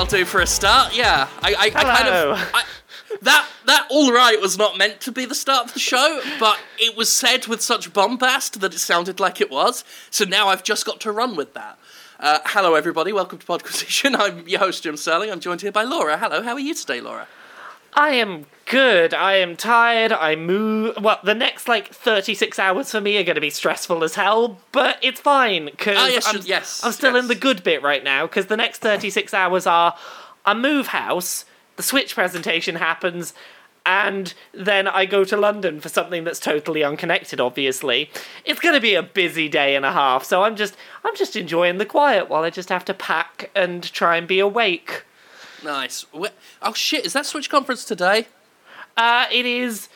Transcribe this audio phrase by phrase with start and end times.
[0.00, 0.96] that'll do for a start.
[0.96, 1.28] Yeah.
[1.42, 2.50] I, I, I kind of.
[2.54, 2.64] I,
[3.22, 6.58] that that all right was not meant to be the start of the show, but
[6.78, 9.84] it was said with such bombast that it sounded like it was.
[10.10, 11.78] So now I've just got to run with that.
[12.18, 13.12] Uh, hello, everybody.
[13.12, 14.14] Welcome to Podquisition.
[14.18, 15.30] I'm your host, Jim Sterling.
[15.30, 16.16] I'm joined here by Laura.
[16.16, 16.42] Hello.
[16.42, 17.26] How are you today, Laura?
[17.92, 19.12] I am good.
[19.12, 20.12] I am tired.
[20.12, 20.96] I move.
[21.02, 24.58] Well, the next like 36 hours for me are going to be stressful as hell,
[24.72, 27.22] but it's fine because Ah, yes, I'm, yes, I'm still yes.
[27.24, 29.96] in the good bit right now because the next 36 hours are
[30.46, 31.44] I move house,
[31.76, 33.34] the Switch presentation happens,
[33.84, 37.40] and then I go to London for something that's totally unconnected.
[37.40, 38.10] Obviously,
[38.44, 41.34] it's going to be a busy day and a half, so I'm just I'm just
[41.36, 45.04] enjoying the quiet while I just have to pack and try and be awake.
[45.64, 46.06] Nice.
[46.62, 47.04] Oh shit!
[47.04, 48.28] Is that Switch conference today?
[48.96, 49.88] Uh, it is.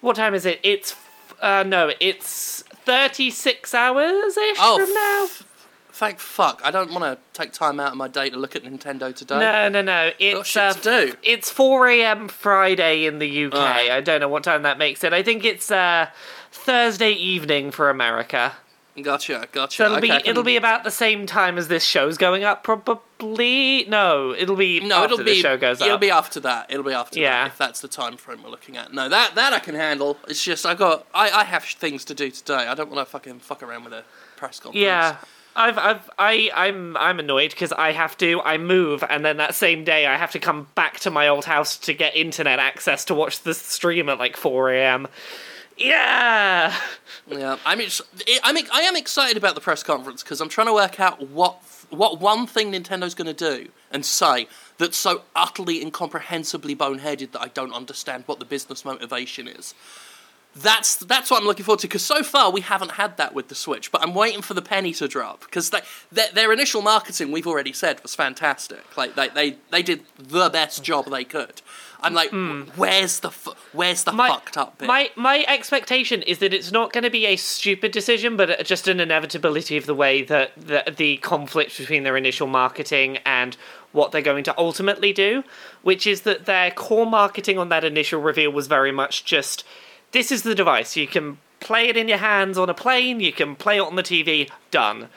[0.00, 0.60] What time is it?
[0.62, 0.96] It's.
[1.40, 5.24] Uh, no, it's 36 hours ish Oh, from now.
[5.24, 5.46] f-
[5.92, 6.60] thank fuck!
[6.62, 9.38] I don't want to take time out of my day to look at Nintendo today.
[9.38, 10.10] No, no, no.
[10.18, 11.14] It's shit uh, to do.
[11.22, 12.28] It's 4 a.m.
[12.28, 13.54] Friday in the UK.
[13.54, 13.90] Alright.
[13.90, 15.14] I don't know what time that makes it.
[15.14, 16.08] I think it's uh,
[16.52, 18.52] Thursday evening for America.
[19.00, 19.76] Gotcha, gotcha.
[19.76, 22.44] So it'll Okay, be can- it'll be about the same time as this show's going
[22.44, 23.84] up, probably.
[23.88, 25.24] No, it'll be No, it'll be.
[25.24, 26.00] the show goes it'll up.
[26.00, 26.66] be after that.
[26.68, 27.44] It'll be after Yeah.
[27.44, 27.52] that.
[27.52, 28.92] If that's the time frame we're looking at.
[28.92, 30.18] No, that that I can handle.
[30.28, 31.06] It's just I got.
[31.14, 32.54] I I have things to do today.
[32.66, 34.04] I don't want to fucking fuck around with a
[34.36, 34.82] press conference.
[34.82, 35.16] Yeah.
[35.56, 39.54] I've I've I I'm I'm annoyed because I have to I move and then that
[39.54, 43.04] same day I have to come back to my old house to get internet access
[43.06, 45.08] to watch the stream at like 4 a.m.
[45.76, 46.74] Yeah.
[47.28, 47.56] Yeah.
[47.64, 47.80] I'm.
[47.80, 48.02] Ex-
[48.42, 48.56] I'm.
[48.72, 52.20] I am excited about the press conference because I'm trying to work out what what
[52.20, 54.46] one thing Nintendo's going to do and say
[54.78, 59.74] that's so utterly incomprehensibly boneheaded that I don't understand what the business motivation is.
[60.54, 63.48] That's that's what I'm looking forward to because so far we haven't had that with
[63.48, 66.82] the Switch, but I'm waiting for the penny to drop because they, their, their initial
[66.82, 68.96] marketing we've already said was fantastic.
[68.96, 71.62] Like they, they, they did the best job they could.
[72.02, 72.68] I'm like, mm.
[72.76, 74.12] where's the fu- where's the.
[74.12, 74.86] My, fucked up bit?
[74.86, 78.88] my my expectation is that it's not going to be a stupid decision, but just
[78.88, 83.56] an inevitability of the way that the, the conflict between their initial marketing and
[83.92, 85.42] what they're going to ultimately do,
[85.82, 89.64] which is that their core marketing on that initial reveal was very much just
[90.12, 90.96] this is the device.
[90.96, 93.96] You can play it in your hands on a plane, you can play it on
[93.96, 95.08] the TV, done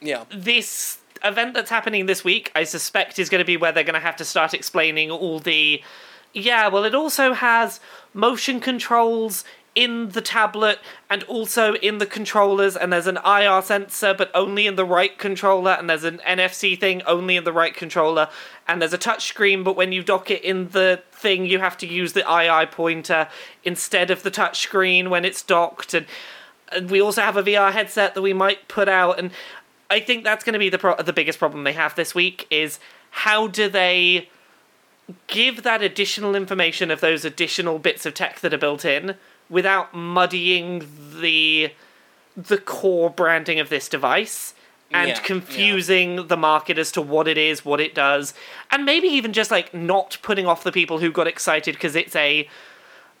[0.00, 3.84] yeah, this event that's happening this week, I suspect, is going to be where they're
[3.84, 5.82] going to have to start explaining all the.
[6.36, 7.80] Yeah, well, it also has
[8.12, 9.42] motion controls
[9.74, 14.66] in the tablet and also in the controllers, and there's an IR sensor, but only
[14.66, 18.28] in the right controller, and there's an NFC thing only in the right controller,
[18.68, 21.78] and there's a touch screen, but when you dock it in the thing, you have
[21.78, 23.28] to use the II pointer
[23.64, 26.04] instead of the touch screen when it's docked, and
[26.70, 29.30] and we also have a VR headset that we might put out, and
[29.88, 32.46] I think that's going to be the pro- the biggest problem they have this week
[32.50, 32.78] is
[33.10, 34.28] how do they
[35.26, 39.14] give that additional information of those additional bits of tech that are built in
[39.48, 40.86] without muddying
[41.20, 41.72] the
[42.36, 44.52] the core branding of this device
[44.90, 45.20] and Yeah, yeah.
[45.20, 48.34] confusing the market as to what it is, what it does,
[48.70, 52.14] and maybe even just like not putting off the people who got excited because it's
[52.14, 52.48] a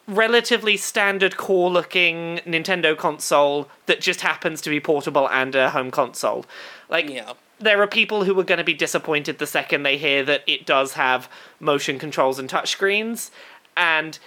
[0.06, 5.90] relatively standard core looking Nintendo console that just happens to be portable and a home
[5.90, 6.44] console.
[6.88, 7.32] Like yeah.
[7.58, 10.66] There are people who are going to be disappointed the second they hear that it
[10.66, 11.28] does have
[11.58, 13.30] motion controls and touchscreens
[13.76, 14.18] and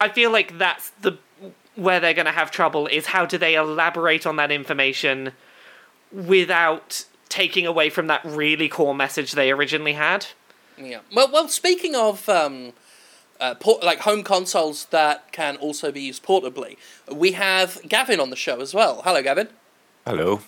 [0.00, 1.18] I feel like that's the
[1.76, 5.32] where they're going to have trouble is how do they elaborate on that information
[6.12, 10.26] without taking away from that really core message they originally had.
[10.76, 11.00] Yeah.
[11.14, 11.48] Well, well.
[11.48, 12.72] Speaking of um,
[13.38, 16.76] uh, port- like home consoles that can also be used portably,
[17.10, 19.02] we have Gavin on the show as well.
[19.04, 19.48] Hello, Gavin.
[20.06, 20.40] Hello.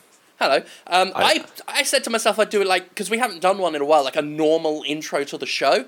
[0.42, 0.56] Hello.
[0.88, 3.58] Um, I I- I said to myself I'd do it like because we haven't done
[3.58, 5.86] one in a while, like a normal intro to the show.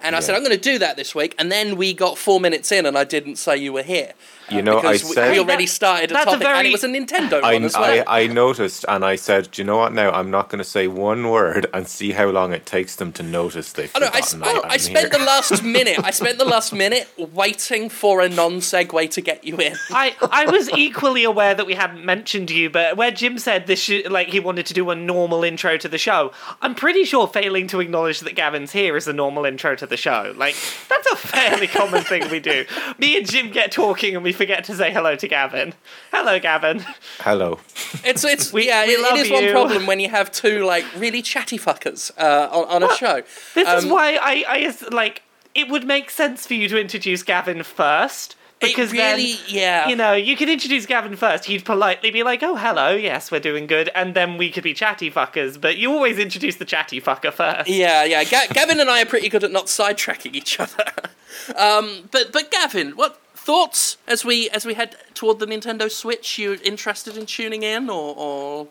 [0.00, 2.40] And I said I'm going to do that this week, and then we got four
[2.40, 4.12] minutes in, and I didn't say you were here.
[4.48, 6.70] You know, I because we, said- we already started a that's a topic, and it
[6.72, 8.04] was a Nintendo I, one as well.
[8.06, 10.12] I, I noticed and I said, Do you know what now?
[10.12, 13.24] I'm not going to say one word and see how long it takes them to
[13.24, 15.98] notice they've Oh, no, I, forgotten I, oh, I spent the last minute.
[16.04, 19.74] I spent the last minute waiting for a non-segue to get you in.
[19.90, 23.80] I, I was equally aware that we hadn't mentioned you, but where Jim said this
[23.80, 26.30] should, like he wanted to do a normal intro to the show,
[26.62, 29.96] I'm pretty sure failing to acknowledge that Gavin's here is a normal intro to the
[29.96, 30.32] show.
[30.36, 30.54] Like
[30.88, 32.64] that's a fairly common thing we do.
[32.98, 35.74] Me and Jim get talking and we forget to say hello to Gavin.
[36.12, 36.84] Hello, Gavin.
[37.20, 37.58] Hello.
[38.04, 38.84] It's it's We- yeah.
[38.86, 42.10] we it- love it is one problem when you have two like really chatty fuckers
[42.18, 43.22] uh, on, on a show.
[43.54, 45.22] This is Um, why I, I like
[45.54, 49.88] it would make sense for you to introduce Gavin first Because it really, then, yeah.
[49.88, 51.44] you know, you could introduce Gavin first.
[51.44, 54.72] He'd politely be like, "Oh, hello, yes, we're doing good," and then we could be
[54.72, 55.60] chatty fuckers.
[55.60, 57.68] But you always introduce the chatty fucker first.
[57.68, 58.24] Yeah, yeah.
[58.24, 60.84] Ga- Gavin and I are pretty good at not sidetracking each other.
[61.56, 66.38] um, but but Gavin, what thoughts as we as we head toward the Nintendo Switch?
[66.38, 68.68] You interested in tuning in or, or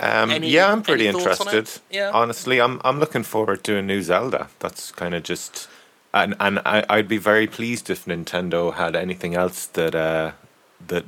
[0.00, 1.54] Um, Any- yeah, I'm pretty any thoughts on it?
[1.54, 1.82] interested.
[1.90, 2.10] Yeah.
[2.12, 4.48] Honestly, I'm I'm looking forward to a new Zelda.
[4.58, 5.68] That's kind of just,
[6.12, 10.32] and and I, I'd be very pleased if Nintendo had anything else that uh,
[10.88, 11.04] that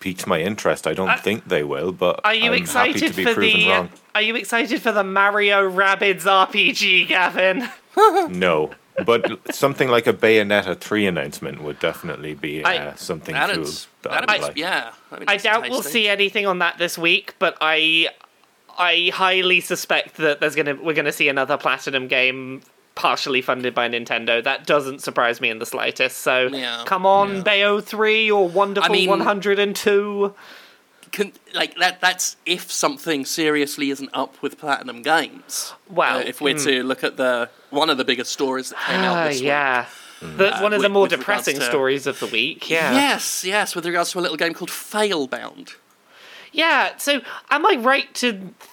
[0.00, 0.86] piqued my interest.
[0.86, 3.34] I don't Uh, think they will, but Are you I'm happy excited to be for
[3.34, 3.68] proven the?
[3.68, 3.88] wrong.
[4.14, 7.68] Are you excited for the Mario Rabbids RPG, Gavin?
[8.28, 8.72] No,
[9.06, 13.64] but something like a Bayonetta three announcement would definitely be uh, I- something that'd, cool.
[14.02, 14.56] That that'd I'd be, like.
[14.58, 14.90] yeah.
[15.10, 15.92] that'd be I nice and doubt we'll tasty.
[15.92, 18.08] see anything on that this week, but I
[18.78, 22.60] I highly suspect that there's gonna we're gonna see another Platinum game
[22.96, 24.42] partially funded by Nintendo.
[24.42, 26.16] That doesn't surprise me in the slightest.
[26.18, 26.82] So Yeah.
[26.86, 27.42] come on, Yeah.
[27.42, 30.34] Bayo three or Wonderful I mean- one hundred and two.
[31.12, 32.00] Can, like that.
[32.00, 35.72] That's if something seriously isn't up with Platinum Games.
[35.88, 36.16] Wow.
[36.16, 39.28] Uh, if we're to look at the one of the biggest stories that came out
[39.28, 39.44] this week.
[39.46, 39.86] yeah.
[40.20, 42.68] That's Uh, one of the more depressing to- stories of the week.
[42.70, 42.92] Yeah.
[42.94, 45.74] Yes, yes, with regards to a little game called Failbound.
[46.56, 47.20] Yeah, so
[47.50, 48.32] am I right to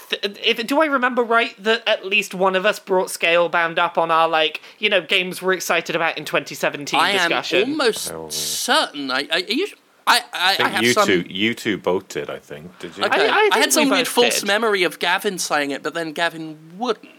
[0.09, 3.97] th- if do I remember right that at least one of us brought Scalebound up
[3.97, 7.71] on our like, you know, games we're excited about in 2017 I am discussion?
[7.71, 8.30] almost Oh.
[8.30, 9.12] certain.
[9.12, 9.68] I, I, are you,
[10.07, 11.06] I, I, I I think have you some.
[11.07, 12.30] two, you two both did.
[12.30, 12.80] I think.
[12.80, 13.03] Did you?
[13.03, 14.47] Okay, I- I I, had some weird false did.
[14.47, 17.09] memory of Gavin saying it, but then Gavin wouldn't.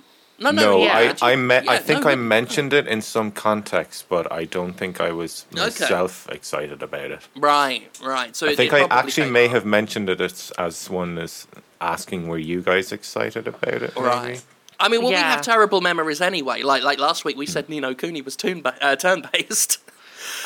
[0.44, 1.14] No, no, No, Yeah.
[1.22, 2.22] I, I, me- I think no, I no.
[2.22, 5.62] mentioned it in some context, but I don't think I was Okay.
[5.64, 7.20] myself excited about it.
[7.36, 8.36] Right, right.
[8.36, 9.52] So I it, think it I actually may up.
[9.52, 11.46] have mentioned it as, as one is
[11.80, 13.92] asking, were you guys excited about it?
[13.96, 14.06] maybe?
[14.06, 14.42] Right.
[14.80, 16.62] I mean, well, we have terrible memories anyway.
[16.62, 19.78] Like, like last week, we said Ni no Kuni was turn ba- uh, turn based.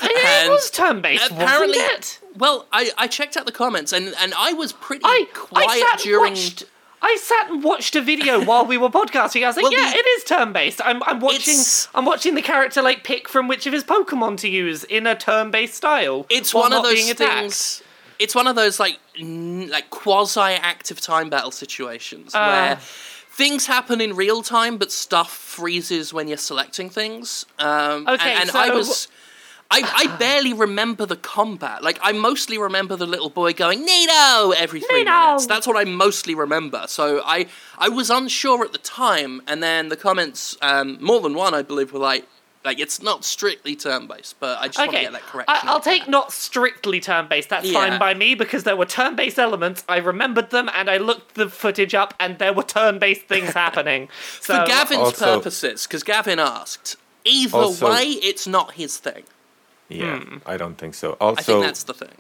[0.03, 2.21] Yeah, it was turn based, apparently, wasn't it?
[2.37, 5.81] well, I, I checked out the comments, and, and I was pretty I quiet I
[5.81, 6.33] sat during.
[6.33, 6.65] and watched
[7.01, 9.45] I sat and watched a video while we were podcasting.
[9.45, 11.55] I was like, Well, "Yeah, the- it is turn-based." I'm, I'm watching.
[11.55, 15.07] It's- I'm watching the character like pick from which of his Pokemon to use in
[15.07, 16.27] a turn-based style.
[16.29, 17.83] It's one of those things.
[18.19, 22.49] It's one of those like n- like quasi-active time battle situations Ah.
[22.49, 22.77] where
[23.31, 27.47] things happen in real time, but stuff freezes when you're selecting things.
[27.61, 29.09] Um, Okay, and, and I so- was.
[29.71, 31.83] I, I barely remember the combat.
[31.83, 35.11] Like I mostly remember the little boy going Nito every three Nito!
[35.11, 35.47] minutes.
[35.47, 36.85] That's what I mostly remember.
[36.89, 41.35] So I I was unsure at the time, and then the comments, um, more than
[41.35, 42.27] one, I believe, were like,
[42.65, 45.55] like it's not strictly turn based, but I just want to get that correction.
[45.55, 45.95] I, I'll out there.
[45.99, 47.51] take not strictly turn-based.
[47.51, 47.75] That's Yeah.
[47.91, 49.85] fine by me because there were turn-based elements.
[49.87, 54.09] I remembered them and I looked the footage up, and there were turn-based things happening.
[54.41, 59.25] So For Gavin's Also- purposes, because Gavin asked, either Also- way, it's not his thing.
[59.89, 60.37] Yeah, Hmm.
[60.47, 61.13] I don't think so.
[61.13, 62.15] Also, I Also, think that's the thing.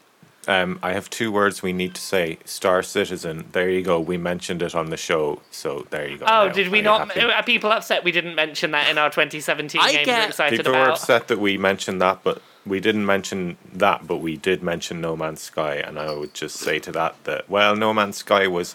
[0.47, 2.39] um, I have two words we need to say.
[2.47, 3.49] Star Citizen.
[3.53, 4.01] There you go.
[4.01, 6.25] We mentioned it on the show, so there you go.
[6.27, 6.53] Oh, now.
[6.53, 7.09] did we Are not?
[7.13, 7.21] happy?
[7.33, 10.57] Are people upset we didn't mention that in our 2017 I game get- we're excited
[10.59, 14.63] People were upset that we mentioned that, but we didn't mention that, but we did
[14.63, 18.17] mention No Man's Sky, and I would just say to that that well, No Man's
[18.19, 18.75] Sky was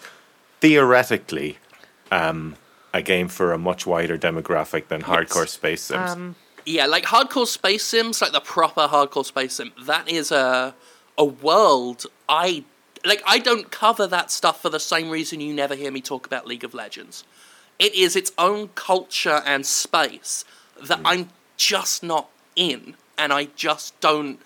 [0.60, 1.58] theoretically
[2.12, 2.54] um,
[2.92, 6.12] a game for a much wider demographic than hardcore space sims.
[6.12, 6.36] Um,
[6.66, 9.72] Yeah, like hardcore space sims, like the proper hardcore space sim.
[9.82, 10.74] That is a
[11.18, 12.64] a world I
[13.04, 13.22] like.
[13.26, 16.46] I don't cover that stuff for the same reason you never hear me talk about
[16.46, 17.24] League of Legends.
[17.78, 20.44] It is its own culture and space
[20.82, 21.06] that Hmm.
[21.06, 24.40] I'm just not in, and I just don't.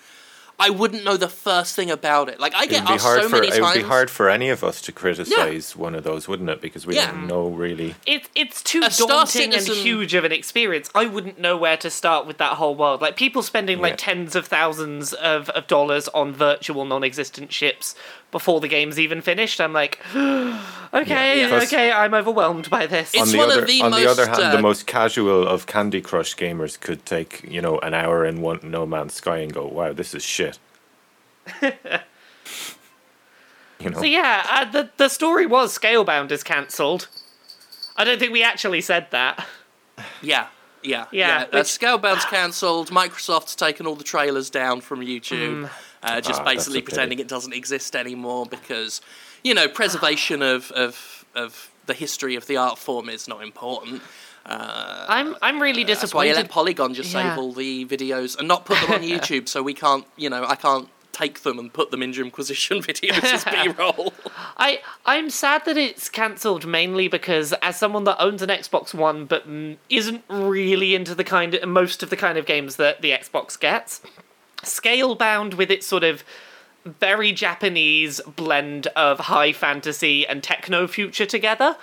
[0.61, 2.41] I wouldn't know the first thing about it.
[2.41, 3.63] Like I get asked hard so for many it times.
[3.77, 6.61] would be hard for any of us to criticize one of those, wouldn't it?
[6.61, 7.13] Because we Yeah.
[7.13, 7.95] don't know really.
[8.07, 10.91] It, it's too A daunting and huge of an experience.
[10.97, 13.01] I wouldn't know where to start with that whole world.
[13.01, 17.95] Like people spending like tens of thousands of, of dollars on virtual non-existent ships
[18.31, 19.61] before the game's even finished.
[19.61, 21.49] I'm like, okay, Yeah.
[21.49, 23.13] Plus- okay, I'm overwhelmed by this.
[23.15, 25.47] It's on the one of other, the on the other hand, uh, the most casual
[25.47, 29.39] of Candy Crush gamers could take you know an hour in one No Man's Sky
[29.39, 30.59] and go, "Wow, this is shit."
[31.63, 31.73] you
[33.91, 37.09] know, So yeah, uh, the the story was Scalebound is cancelled.
[37.97, 39.47] I don't think we actually said that.
[40.23, 40.47] Yeah,
[40.83, 41.59] yeah, Yeah, yeah.
[41.59, 42.91] Uh, Scalebound's cancelled.
[42.91, 45.71] Microsoft's taken all the trailers down from YouTube, Mm.
[46.03, 49.01] Uh, just Ah, basically pretending it doesn't exist anymore because,
[49.43, 54.03] you know, preservation of of of the history of the art form is not important.
[54.47, 56.01] Uh, I'm I'm really disappointed.
[56.03, 57.31] that's why you let Polygon just Yeah.
[57.31, 60.45] save all the videos and not put them on YouTube, so we can't, you know,
[60.47, 64.15] I can't take them and put them into Jimquisition videos as B-roll.
[64.57, 69.25] I I'm sad that it's cancelled mainly because as someone that owns an Xbox One
[69.27, 69.45] but
[69.91, 73.59] isn't really into the kind of most of the kind of games that the Xbox
[73.59, 74.01] gets,
[74.63, 76.25] Scalebound with its sort of
[76.85, 81.77] very Japanese blend of high fantasy and techno future together.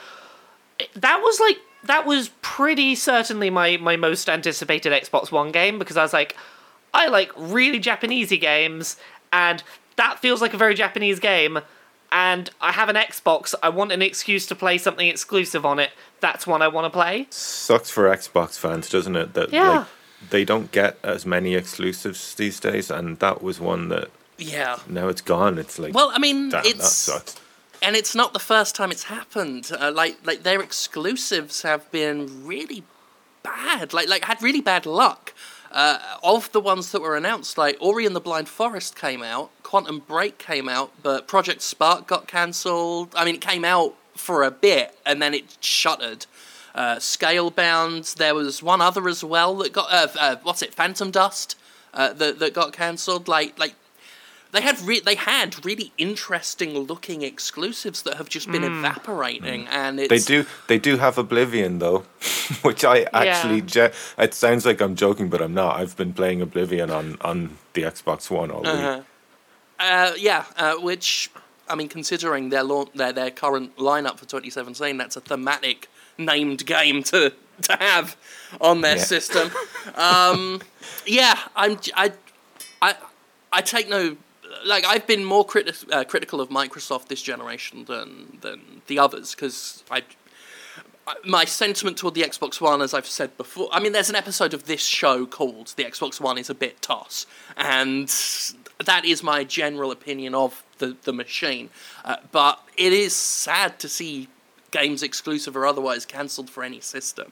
[0.96, 5.98] That was like that was pretty certainly my my most anticipated Xbox One game because
[5.98, 6.36] I was like,
[6.94, 8.98] I like really Japanesey games,
[9.32, 9.64] and
[9.96, 11.60] that feels like a very Japanese game.
[12.12, 13.54] And I have an Xbox.
[13.62, 15.90] I want an excuse to play something exclusive on it.
[16.22, 17.28] That's one I want to play.
[17.30, 19.34] Sucks for Xbox fans, doesn't it?
[19.34, 19.70] That Yeah.
[19.80, 19.88] like
[20.30, 24.80] they don't get as many exclusives these days, and that was one that Yeah.
[24.88, 25.58] now it's gone.
[25.58, 27.36] It's like Well, I mean, damn, that sucks.
[27.82, 29.72] and it's not the first time it's happened.
[29.80, 32.84] Uh, like like their exclusives have been really
[33.44, 33.94] bad.
[33.94, 35.34] Like like had really bad luck.
[35.72, 39.50] Uh, of the ones that were announced, like Ori and the Blind Forest came out,
[39.62, 43.10] Quantum Break came out, but Project Spark got cancelled.
[43.14, 46.28] I mean, it came out for a bit and then it shuttered.
[46.76, 51.10] Uh, Scalebound, there was one other as well that got uh, uh, what's it, Phantom
[51.10, 51.58] Dust,
[51.94, 53.30] uh, that that got cancelled.
[53.30, 53.76] Like like
[54.52, 60.02] they had re- they had really interesting looking exclusives that have just been evaporating, and
[60.02, 62.00] it's They do they do have Oblivion though,
[62.62, 65.78] which I actually ge- it sounds like I'm joking, but I'm not.
[65.78, 68.72] I've been playing Oblivion on on the Xbox One all week.
[68.72, 69.02] Uh-huh.
[69.80, 71.32] Uh, yeah, uh, which
[71.70, 76.66] I mean, considering their launch, their their current lineup for 2017, that's a thematic named
[76.66, 78.16] game to to have
[78.60, 79.04] on their Yeah.
[79.04, 79.52] system.
[79.96, 80.62] Um,
[81.06, 82.12] yeah, I'm I
[82.82, 82.96] I
[83.52, 84.18] I take no
[84.66, 89.36] like I've been more criti- uh, critical of Microsoft this generation than than the others
[89.36, 90.04] because I.
[91.24, 94.56] My sentiment toward the Xbox One, as I've said before, I mean, there's an episode
[94.56, 98.12] of this show called "The Xbox One is a bit toss," and
[98.84, 101.70] that is my general opinion of the the machine.
[102.04, 104.30] Uh, but it is sad to see
[104.80, 107.30] games exclusive or otherwise cancelled for any system,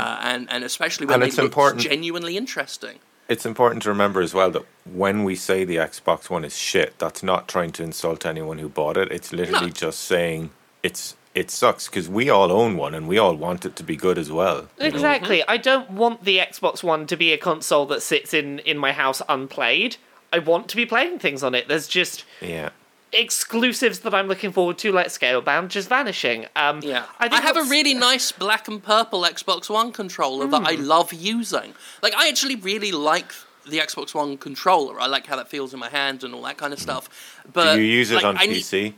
[0.00, 2.96] uh, and and especially when And they it's important- genuinely interesting.
[3.26, 4.64] It's important to remember as well that
[5.04, 8.68] when we say the Xbox One is shit, that's not trying to insult anyone who
[8.68, 9.08] bought it.
[9.10, 9.80] It's literally No.
[9.86, 10.50] just saying
[10.82, 13.96] it's it sucks because we all own one and we all want it to be
[13.96, 14.58] good as well.
[14.78, 14.86] you know?
[14.94, 15.42] Exactly.
[15.48, 18.92] I don't want the Xbox One to be a console that sits in in my
[18.92, 19.96] house unplayed.
[20.32, 21.66] I want to be playing things on it.
[21.66, 22.70] There's just Yeah.
[23.14, 26.46] Exclusives that I'm looking forward to, like Scalebound, just vanishing.
[26.56, 30.62] Um, Yeah, I, I, have a really nice black and purple Xbox One controller that
[30.66, 31.74] I love using.
[32.02, 33.32] Like, I actually really like
[33.68, 35.00] the Xbox One controller.
[35.00, 37.08] I like how that feels in my hand and all that kind of stuff.
[37.52, 38.94] But Do you use it like, on I need- PC?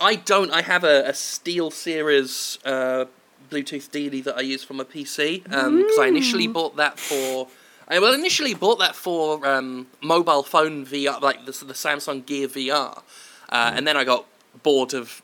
[0.00, 0.50] I don't.
[0.50, 3.04] I have a, a SteelSeries uh,
[3.50, 7.48] Bluetooth Dealy that I use for my PC because I initially bought that for.
[7.88, 12.48] I well initially bought that for um, mobile phone VR, like the, the Samsung Gear
[12.48, 13.02] VR,
[13.48, 14.26] uh, and then I got
[14.62, 15.22] bored of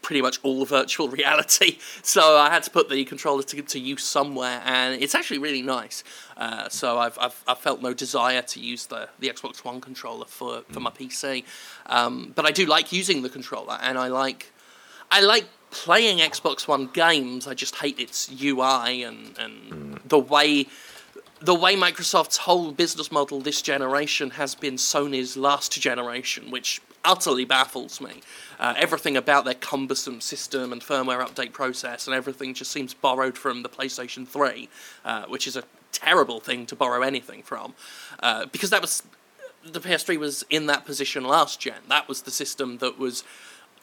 [0.00, 4.04] pretty much all virtual reality, so I had to put the controller to, to use
[4.04, 6.04] somewhere, and it's actually really nice.
[6.36, 10.26] Uh, so I've, I've I've felt no desire to use the, the Xbox One controller
[10.26, 11.44] for, for my PC,
[11.86, 14.52] um, but I do like using the controller, and I like
[15.10, 17.46] I like playing Xbox One games.
[17.46, 20.66] I just hate its UI and and the way
[21.40, 27.44] the way Microsoft's whole business model this generation has been Sony's last generation, which utterly
[27.44, 28.20] baffles me.
[28.58, 33.38] Uh, everything about their cumbersome system and firmware update process and everything just seems borrowed
[33.38, 34.68] from the PlayStation 3,
[35.04, 37.74] uh, which is a terrible thing to borrow anything from.
[38.20, 39.02] Uh, because that was.
[39.64, 41.82] The PS3 was in that position last gen.
[41.88, 43.24] That was the system that was,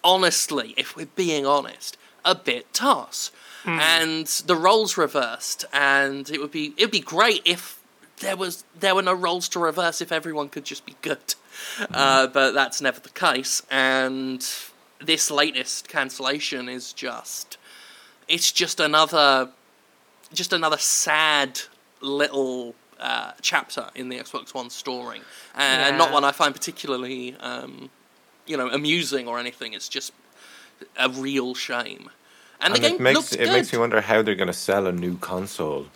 [0.04, 2.74] honestly, if we're being honest, a bit
[3.66, 7.82] toss and the roles reversed and it would be it would be great if
[8.20, 11.36] there was there were no roles to reverse if everyone could just be good.
[11.92, 14.46] Uh, but that's never the case and
[15.00, 17.58] this latest cancellation is just
[18.28, 19.50] it's just another
[20.34, 21.60] just another sad
[22.02, 25.22] little uh, chapter in the Xbox One story.
[25.54, 27.90] And, and not one I find particularly um,
[28.46, 30.14] you know amusing or anything it's just
[30.98, 32.10] a real shame
[32.62, 33.54] and, the game it makes looks it good.
[33.54, 35.88] makes me wonder how they're going to sell a new console.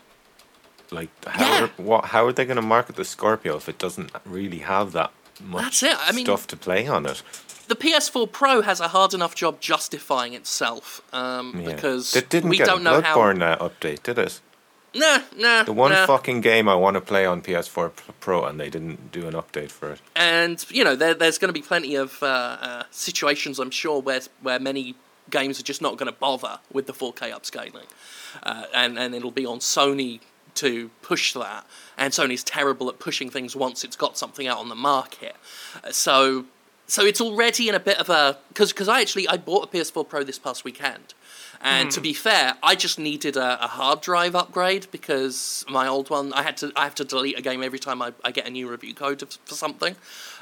[0.91, 1.63] Like how Yeah.
[1.65, 4.91] are, what how are they going to market the Scorpio if it doesn't really have
[4.93, 5.11] that
[5.43, 5.97] much That's it.
[6.01, 7.21] I mean- stuff to play on it?
[7.67, 11.75] the PS4 Pro has a hard enough job justifying itself um, Yeah.
[11.75, 13.15] because it didn't we get don't a know how.
[13.15, 14.41] Bloodborne uh, update, did it?
[14.95, 15.61] Nah, nah.
[15.65, 16.07] The one nah.
[16.07, 19.69] fucking game I want to play on PS4 Pro, and they didn't do an update
[19.69, 20.01] for it.
[20.15, 24.01] and you know there, there's going to be plenty of uh, uh, situations I'm sure
[24.01, 24.95] where where many
[25.29, 27.87] games are just not going to bother with the 4K upscaling,
[28.43, 30.19] uh, and and it'll be on Sony
[30.55, 31.65] to push that.
[31.97, 35.35] And Sony's terrible at pushing things once it's got something out on the market,
[35.83, 36.45] Uh, so
[36.87, 39.67] so it's already in a bit of a because because I actually I bought a
[39.67, 41.13] PS4 Pro this past weekend,
[41.61, 46.09] and to be fair, I just needed a, a hard drive upgrade because my old
[46.09, 48.47] one I had to I have to delete a game every time I, I get
[48.47, 49.95] a new review code for something.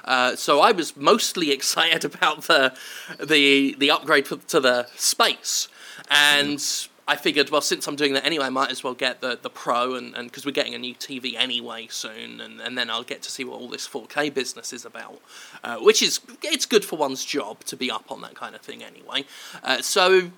[0.05, 2.77] Uh, so I was mostly excited about the
[3.19, 5.67] the the upgrade for, to the space,
[6.09, 6.61] and
[7.09, 9.49] I figured, well, since I'm doing that anyway, I might as well get the, the
[9.49, 13.21] Pro, and because we're getting a new TV anyway soon, and, and then I'll get
[13.21, 15.21] to see what all this 4K business is about,
[15.63, 18.61] uh, which is it's good for one's job to be up on that kind of
[18.61, 19.23] thing anyway.
[19.63, 20.31] Uh, so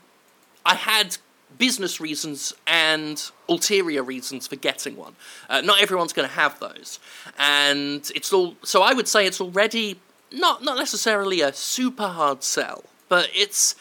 [0.65, 1.17] I had
[1.57, 5.15] business reasons and ulterior reasons for getting one.
[5.49, 6.99] Uh, not everyone's going to have those,
[7.37, 8.55] and it's all.
[8.63, 9.99] So I would say it's already
[10.31, 13.75] not not necessarily a super hard sell, but it's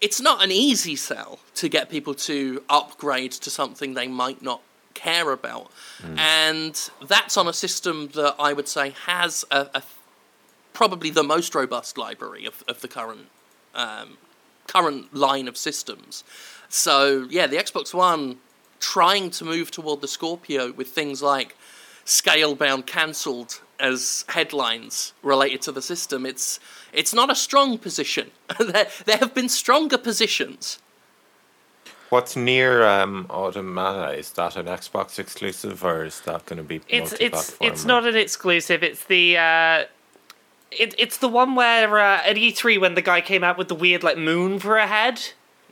[0.00, 4.60] it's not an easy sell to get people to upgrade to something they might not
[4.94, 5.70] care about,
[6.18, 9.82] and that's on a system that I would say has a, a
[10.72, 13.28] probably the most robust library of, of the current
[13.74, 14.18] um,
[14.66, 16.24] current line of systems.
[16.68, 18.38] So yeah, the Xbox One
[18.80, 21.56] trying to move toward the Scorpio with things like
[22.04, 26.26] Scalebound cancelled as headlines related to the system.
[26.26, 26.60] It's
[26.92, 28.30] it's not a strong position.
[28.58, 30.78] there, there have been stronger positions.
[32.10, 34.16] What's NieR um, Automata?
[34.16, 38.06] Is that an Xbox exclusive or is that going to be It's it's it's not
[38.06, 38.82] an exclusive.
[38.82, 39.84] It's the uh,
[40.78, 43.74] it, it's the one where uh, at E3 when the guy came out with the
[43.74, 45.20] weird like moon for a head.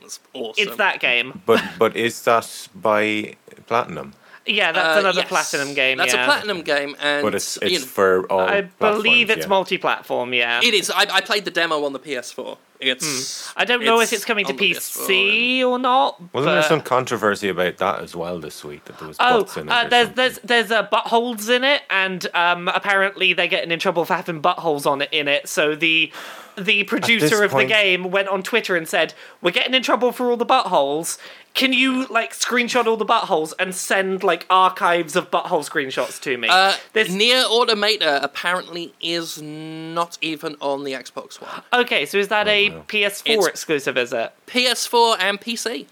[0.01, 0.53] It's awesome.
[0.67, 1.41] It's that game.
[1.45, 3.35] But but is that by
[3.67, 4.13] Platinum?
[4.45, 5.29] Yeah, that's Uh, another yes.
[5.29, 5.97] platinum game.
[5.97, 6.23] That's yeah.
[6.23, 8.41] a platinum game, and But it's you it's know, for all.
[8.41, 9.47] I believe platforms, it's yeah.
[9.47, 10.33] multi-platform.
[10.33, 10.59] Yeah.
[10.61, 10.89] it is.
[10.89, 12.57] I, I played the demo on the PS4.
[12.85, 13.51] It's.
[13.51, 13.59] Hmm.
[13.59, 16.19] I don't know if it's coming to on the PS4 PC or not.
[16.33, 18.85] Wasn't there some controversy about that as well this week?
[18.85, 19.71] That there was Oh, butts in it.
[19.71, 23.79] uh, or there's there's there's uh, buttholes in it, and um, apparently they're getting in
[23.79, 25.47] trouble for having buttholes on it in it.
[25.47, 26.11] So the
[26.57, 30.11] the producer of point- the game went on Twitter and said, "We're getting in trouble
[30.11, 31.17] for all the buttholes.
[31.53, 36.37] Can you like screenshot all the buttholes and send like archives of butthole screenshots to
[36.37, 41.61] me?" Uh, There's- NieR Automata apparently is not even on the Xbox One.
[41.73, 42.83] okay, so is that a wow.
[42.87, 43.97] PS4 It's- exclusive?
[43.97, 44.31] Is it?
[44.47, 45.87] PS4 and PC.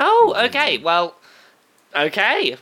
[0.00, 0.78] Oh, okay.
[0.78, 1.16] Well,
[1.94, 2.56] okay.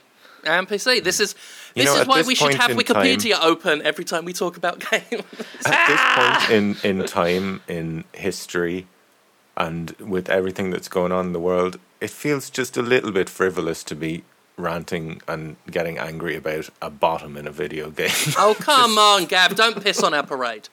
[0.45, 1.01] And PC.
[1.03, 1.35] This is
[1.77, 4.57] You this know, is why this we should have Wikipedia open every time we talk
[4.57, 5.23] about games.
[5.67, 8.87] At this point in, in time in history
[9.59, 13.29] and with everything that's going on in the world, it feels just a little bit
[13.29, 14.25] frivolous to be
[14.57, 18.09] ranting and getting angry about a bottom in a video game.
[18.39, 19.55] oh come on, Gab!
[19.55, 20.71] Don't piss on our parade.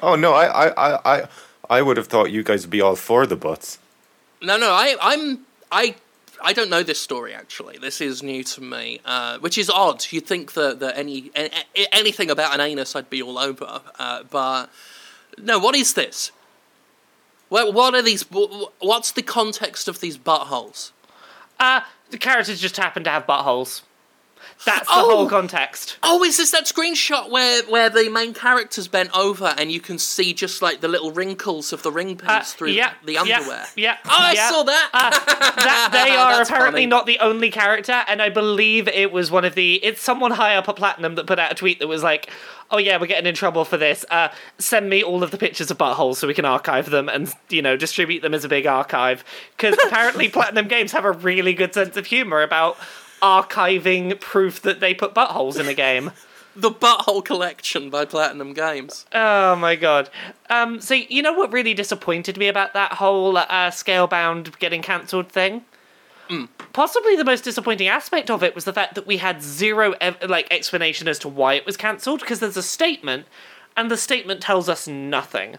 [0.00, 1.28] oh no, I, I, I, I,
[1.68, 3.78] I would have thought you guys would be all for the butts.
[4.40, 5.96] No, no, I, I'm, I,
[6.42, 7.78] I don't know this story actually.
[7.78, 10.04] This is new to me, uh, which is odd.
[10.10, 11.30] You'd think that, that any
[11.92, 13.80] anything about an anus, I'd be all over.
[13.98, 14.66] Uh, but
[15.38, 16.32] no, what is this?
[17.48, 18.24] What, what are these?
[18.24, 20.90] wh- wh- What's the context of these buttholes?
[21.58, 23.82] Uh, the characters just happen to have buttholes.
[24.64, 25.10] That's the Oh!
[25.16, 25.98] whole context.
[26.02, 29.98] Oh, is this that screenshot where where the main character's bent over and you can
[29.98, 33.66] see just like the little wrinkles of the ring Uh, through yeah, the underwear?
[33.76, 33.92] Yeah.
[33.92, 34.50] yeah Oh, I yeah.
[34.50, 34.88] saw that.
[34.92, 36.86] that they are apparently funny.
[36.86, 39.74] not the only character, and I believe it was one of the.
[39.84, 42.30] It's someone high up at Platinum that put out a tweet that was like,
[42.70, 44.04] "Oh yeah, we're getting in trouble for this.
[44.10, 47.32] Uh, send me all of the pictures of buttholes so we can archive them and
[47.50, 49.22] you know distribute them as a big archive."
[49.56, 52.76] Because apparently Platinum Games have a really good sense of humor about
[53.22, 56.12] archiving proof that they put buttholes in a game.
[56.56, 59.04] the Butthole Collection by Platinum Games.
[59.12, 60.08] Oh my god.
[60.48, 65.28] Um, so you know what really disappointed me about that whole uh, Scalebound getting cancelled
[65.28, 65.64] thing?
[66.72, 70.18] Possibly the most disappointing aspect of it was the fact that we had zero ev-
[70.28, 73.26] like explanation as to why it was cancelled because there's a statement,
[73.76, 75.56] and the statement tells us nothing.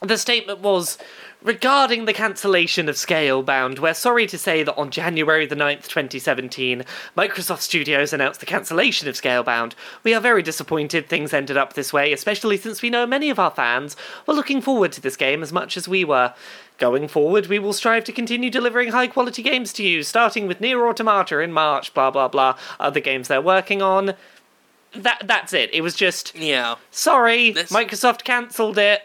[0.00, 0.96] The statement was
[1.44, 3.78] regarding the cancellation of Scalebound.
[3.78, 6.84] We're sorry to say that on January the 9th, 2017,
[7.16, 9.74] Microsoft Studios announced the cancellation of Scalebound.
[10.02, 13.38] We are very disappointed things ended up this way, especially since we know many of
[13.38, 13.94] our fans
[14.26, 16.32] were looking forward to this game as much as we were.
[16.78, 20.60] Going forward, we will strive to continue delivering high quality games to you, starting with
[20.60, 24.14] NieR Automata in March, blah blah blah, other games they're working on.
[24.92, 25.72] That that's it.
[25.72, 26.74] It was just Yeah.
[26.90, 29.02] sorry, Microsoft cancelled it.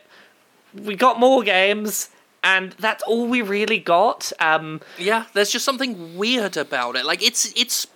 [0.74, 2.10] We got more games,
[2.44, 4.32] and that's all we really got.
[4.40, 7.06] Um, Yeah, there's just something weird about it.
[7.06, 7.88] Like it's it's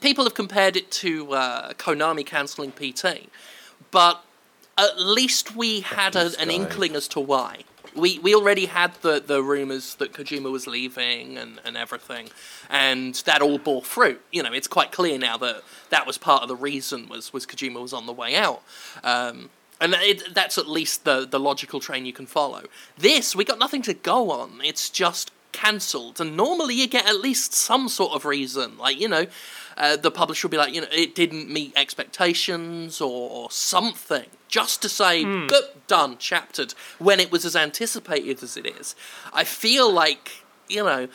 [0.00, 3.28] people have compared it to uh, Konami cancelling PT,
[3.90, 4.24] but
[4.76, 7.64] at least we had a, an inkling as to why.
[7.94, 12.30] We we already had the, the rumors that Kojima was leaving and, and everything,
[12.68, 14.20] and that all bore fruit.
[14.32, 17.46] You know, it's quite clear now that that was part of the reason was was
[17.46, 18.62] Kojima was on the way out.
[19.04, 19.50] Um,
[19.84, 22.62] And it, that's at least the, the logical train you can follow.
[22.96, 24.60] This, we got nothing to go on.
[24.64, 26.20] It's just cancelled.
[26.22, 28.78] And normally you get at least some sort of reason.
[28.78, 29.26] Like, you know,
[29.76, 34.26] uh, the publisher will be like, you know, it didn't meet expectations or, or something.
[34.48, 35.24] Just to say.
[35.24, 38.94] "Boop, done, chaptered, when it was as anticipated as it is.
[39.32, 40.30] I feel like,
[40.68, 41.08] you know,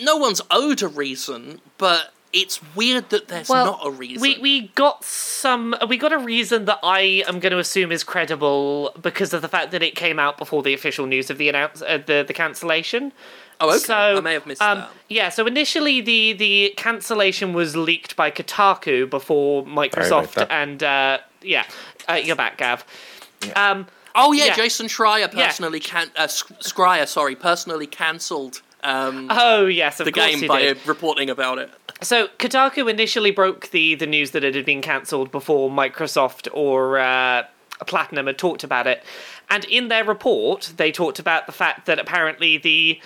[0.00, 4.20] no one's owed a reason, but it's weird that there's not a reason.
[4.22, 8.04] We we got some we got a reason that I am going to assume is
[8.04, 11.48] credible because of the fact that it came out before the official news of the
[11.48, 13.12] announce uh, the the cancellation.
[13.60, 13.78] oh, okay.
[13.78, 14.90] So, I may have missed um, that.
[15.08, 20.50] Yeah, so initially the the cancellation was leaked by Kotaku before Microsoft that.
[20.52, 21.64] and uh, yeah,
[22.08, 22.84] uh, you're back, Gav.
[23.56, 24.56] Um, Oh yeah, yeah.
[24.56, 25.46] Jason Schreier Yeah.
[25.46, 30.62] personally can uh, Sch- Schreier, sorry, personally cancelled um, oh yes, of the game by
[30.62, 30.86] did.
[30.86, 31.70] reporting about it.
[32.02, 36.98] So Kotaku initially broke the the news that it had been cancelled before Microsoft or
[36.98, 37.44] uh,
[37.86, 39.04] Platinum had talked about it,
[39.50, 43.00] and in their report they talked about the fact that apparently the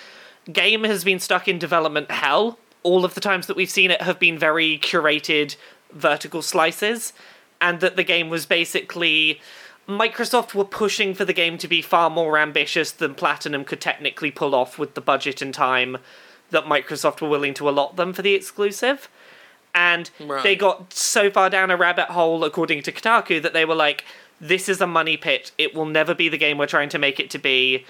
[0.51, 2.57] game has been stuck in development hell.
[2.83, 5.57] All of the times that we've seen it have been very curated
[5.91, 7.11] vertical slices,
[7.59, 9.41] and that the game was basically.
[9.87, 14.31] Microsoft were pushing for the game to be far more ambitious than Platinum could technically
[14.31, 15.99] pull off with the budget and time
[16.55, 19.07] that Microsoft were willing to allot them for the exclusive.
[19.73, 20.41] And Right.
[20.41, 24.03] they got so far down a rabbit hole, according to Kotaku, that they were like,
[24.41, 25.51] this is a money pit.
[25.57, 27.85] It will never be the game we're trying to make it to be.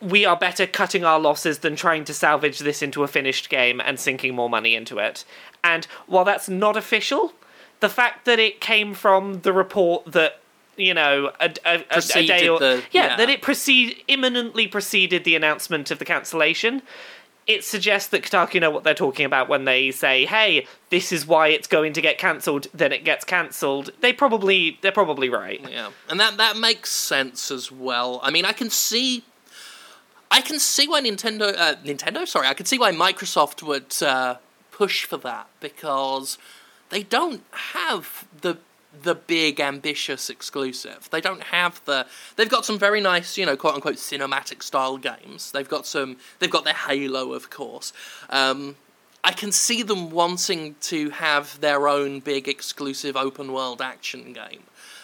[0.00, 3.80] We are better cutting our losses than trying to salvage this into a finished game
[3.80, 5.24] and sinking more money into it.
[5.62, 7.34] And while that's not official,
[7.80, 10.40] the fact that it came from the report that
[10.76, 13.16] you know a, a, a, a day or the- yeah, yeah.
[13.16, 16.80] that it precede imminently preceded the announcement of the cancellation
[17.46, 21.26] it suggests that Kotaku know what they're talking about when they say, "Hey, this is
[21.26, 23.90] why it's going to get cancelled." Then it gets cancelled.
[24.00, 25.60] They probably they're probably right.
[25.68, 28.20] Yeah, and that that makes sense as well.
[28.22, 29.24] I mean, I can see,
[30.30, 34.36] I can see why Nintendo, uh, Nintendo, sorry, I can see why Microsoft would uh,
[34.70, 36.38] push for that because
[36.90, 38.58] they don't have the
[39.02, 41.08] the big ambitious exclusive.
[41.10, 42.06] They don't have the.
[42.36, 45.52] They've got some very nice, you know, quote unquote cinematic style games.
[45.52, 46.16] They've got some.
[46.38, 47.92] They've got their Halo, of course.
[48.28, 48.76] Um,
[49.22, 54.62] I can see them wanting to have their own big exclusive open world action game.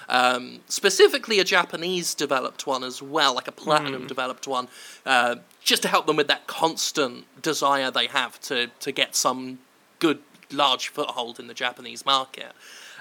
[0.08, 4.68] Um, specifically, a Japanese developed one as well, like a platinum developed one,
[5.04, 9.58] uh, just to help them with that constant desire they have to, to get some
[9.98, 10.20] good
[10.52, 12.52] large foothold in the Japanese market.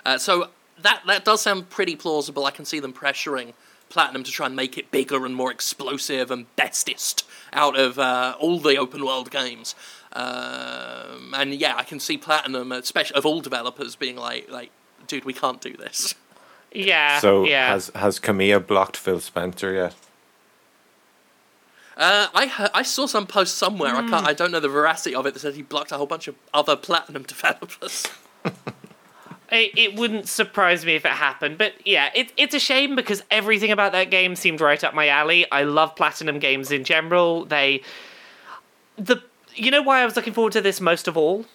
[0.06, 0.50] Uh, so
[0.82, 2.46] that that does sound pretty plausible.
[2.46, 3.54] I can see them pressuring
[3.90, 8.36] Platinum to try and make it bigger and more explosive and bestest out of uh,
[8.40, 9.76] all the open world games.
[10.12, 14.72] Um, and yeah, I can see Platinum, especially of all developers, being like, like,
[15.08, 16.16] dude, we can't do this.
[16.72, 17.20] Yeah.
[17.20, 17.70] So yeah.
[17.70, 19.96] has has Kamiya blocked Phil Spencer yet?
[21.98, 23.96] Uh, I heard, I saw some post somewhere.
[23.96, 24.28] I can't.
[24.28, 25.34] I don't know the veracity of it.
[25.34, 28.08] That said he blocked a whole bunch of other platinum developers.
[29.52, 33.24] It, it wouldn't surprise me if it happened, but yeah, it, it's a shame because
[33.30, 35.50] everything about that game seemed right up my alley.
[35.52, 37.46] I love Platinum games in general.
[37.46, 37.82] They,
[38.98, 39.22] the
[39.56, 41.46] you know why I was looking forward to this most of all.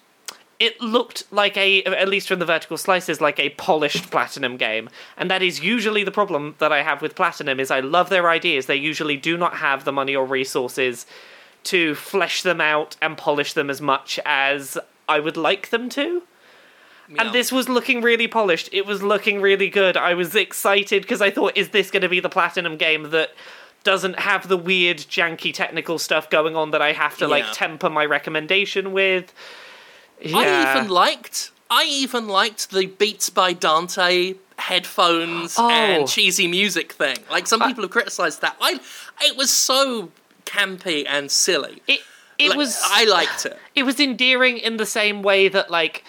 [0.59, 4.89] It looked like a, at least from the vertical slices, like a polished Platinum game,
[5.17, 7.59] and that is usually the problem that I have with Platinum.
[7.59, 8.67] Is I love their ideas.
[8.67, 11.07] They usually do not have the money or resources
[11.65, 16.23] to flesh them out and polish them as much as I would like them to.
[17.13, 17.23] Yeah.
[17.25, 18.69] And this was looking really polished.
[18.73, 19.97] It was looking really good.
[19.97, 23.31] I was excited because I thought, is this going to be the platinum game that
[23.83, 27.91] doesn't have the weird, janky technical stuff going on that I have to like temper
[27.91, 29.33] my recommendation with?
[30.25, 31.51] I even liked.
[31.71, 35.71] I even liked the Beats by Dante headphones Oh.
[35.71, 37.17] and cheesy music thing.
[37.31, 38.57] Like some people have criticized that.
[38.61, 38.79] I.
[39.23, 40.11] It was so
[40.45, 41.83] campy and silly.
[41.87, 42.01] it
[42.39, 43.57] it Like, was I liked it.
[43.75, 46.05] it was endearing in the same way that like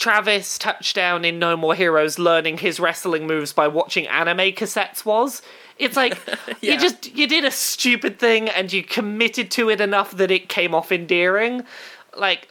[0.00, 5.42] Travis touchdown in No More Heroes learning his wrestling moves by watching anime cassettes was.
[5.78, 6.18] It's like
[6.60, 6.72] Yeah.
[6.72, 10.48] you just you did a stupid thing and you committed to it enough that it
[10.48, 11.64] came off endearing.
[12.16, 12.48] Like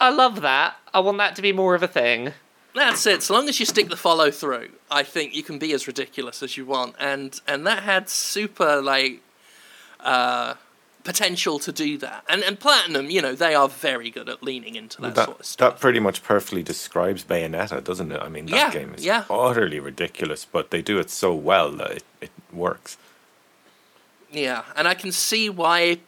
[0.00, 0.76] I love that.
[0.92, 2.32] I want that to be more of a thing.
[2.74, 3.22] That's it.
[3.22, 6.42] So long as you stick the follow through, I think you can be as ridiculous
[6.42, 6.94] as you want.
[6.98, 9.20] And and that had super like
[10.00, 10.54] uh,
[11.06, 12.24] potential to do that.
[12.28, 15.38] And and Platinum, you know, they are very good at leaning into that, sort of
[15.38, 15.74] That stuff.
[15.74, 18.20] that pretty much perfectly describes Bayonetta, doesn't it?
[18.20, 19.24] I mean, that Yeah, game is yeah.
[19.30, 22.98] utterly ridiculous, but they do it so well that it, it works.
[24.32, 25.98] Yeah, and I can see why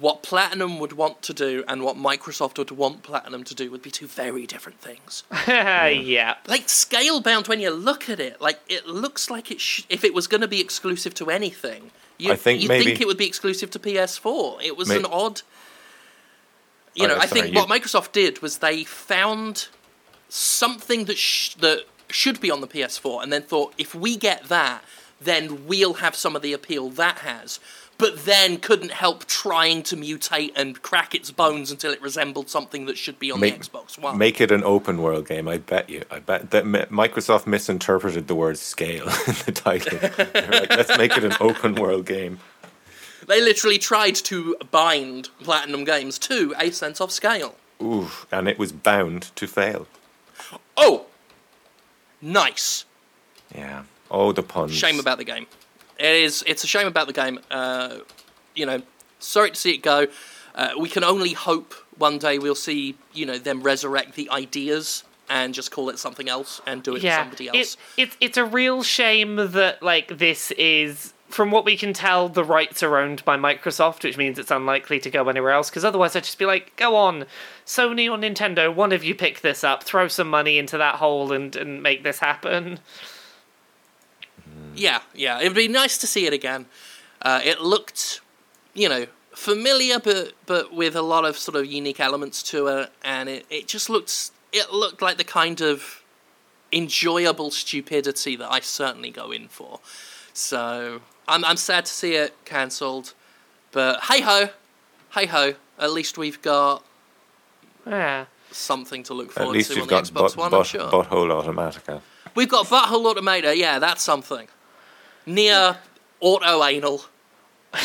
[0.00, 3.80] what Platinum would want to do and what Microsoft would want Platinum to do would
[3.82, 5.24] be two very different things.
[5.48, 6.34] yeah.
[6.46, 10.04] like scale bound when you look at it like it looks like it sh- if
[10.04, 13.06] it was going to be exclusive to anything you I think you maybe- think it
[13.06, 15.42] would be exclusive to ps4 it was May- an odd
[16.94, 19.68] you Oh, know i think you- what microsoft did was they found
[20.28, 24.48] something that sh- that should be on the ps4 and then thought if we get
[24.48, 24.82] that
[25.20, 27.58] then we'll have some of the appeal that has
[27.98, 32.86] but then couldn't help trying to mutate and crack its bones until it resembled something
[32.86, 35.48] that should be on Make- the xbox one Make it an open world game.
[35.48, 36.04] I bet you.
[36.10, 39.98] I bet that Microsoft misinterpreted the word scale in the title.
[40.00, 42.38] Like, let's make it an open world game.
[43.26, 47.56] They literally tried to bind Platinum Games to a sense of scale.
[47.82, 49.86] Ooh, and it was bound to fail.
[50.76, 51.06] Oh!
[52.22, 52.84] Nice.
[53.54, 53.82] Yeah.
[54.10, 54.72] Oh, the puns.
[54.74, 55.46] Shame about the game.
[55.98, 56.44] It is.
[56.46, 57.40] It's a shame about the game.
[57.50, 57.98] Uh,
[58.54, 58.82] you know,
[59.18, 60.06] sorry to see it go.
[60.54, 65.04] Uh, we can only hope one day we'll see, you know, them resurrect the ideas
[65.28, 67.76] and just call it something else and do it for yeah, somebody else.
[67.96, 72.28] It, it's it's a real shame that like this is from what we can tell
[72.28, 75.68] the rights are owned by Microsoft, which means it's unlikely to go anywhere else.
[75.68, 77.26] Because otherwise, I'd just be like, go on,
[77.66, 81.32] Sony or Nintendo, one of you pick this up, throw some money into that hole,
[81.32, 82.80] and and make this happen.
[84.78, 85.40] Yeah, yeah.
[85.40, 86.66] It'd be nice to see it again.
[87.22, 88.20] Uh, it looked,
[88.74, 92.92] you know, familiar, but but with a lot of sort of unique elements to it,
[93.02, 96.02] and it, it just looked it looked like the kind of
[96.72, 99.80] enjoyable stupidity that I certainly go in for.
[100.32, 103.14] So I'm I'm sad to see it cancelled,
[103.72, 104.50] but hey ho,
[105.14, 105.54] hey ho.
[105.78, 106.84] At least we've got
[107.86, 108.24] Yeah.
[108.50, 110.50] something to look At forward least to you've on the got Xbox butt, One.
[110.50, 110.90] butt, I'm sure.
[110.90, 112.00] Butthole Automatica.
[112.34, 113.56] We've got Butthole Automator.
[113.56, 114.48] Yeah, that's something.
[115.28, 115.76] Near
[116.20, 117.02] auto anal.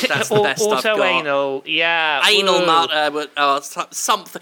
[0.07, 0.85] That's the Au- best I've got.
[0.93, 2.21] Auto anal, yeah.
[2.27, 2.65] Anal woo.
[2.65, 3.59] nut, uh, but, uh,
[3.91, 4.41] something.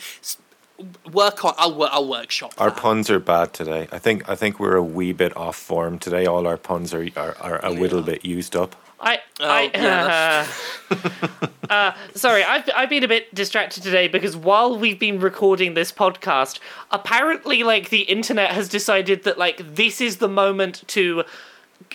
[1.11, 1.53] Work on.
[1.57, 2.53] I'll, wor- I'll workshop.
[2.57, 2.79] Our that.
[2.79, 3.87] puns are bad today.
[3.91, 6.25] I think I think we're a wee bit off form today.
[6.25, 8.75] All our puns are are, are a little bit used up.
[9.03, 10.47] I, Oh, I, yeah,
[11.71, 15.91] uh, sorry, I've I've been a bit distracted today because while we've been recording this
[15.91, 16.59] podcast,
[16.91, 21.23] apparently, like the internet has decided that like this is the moment to,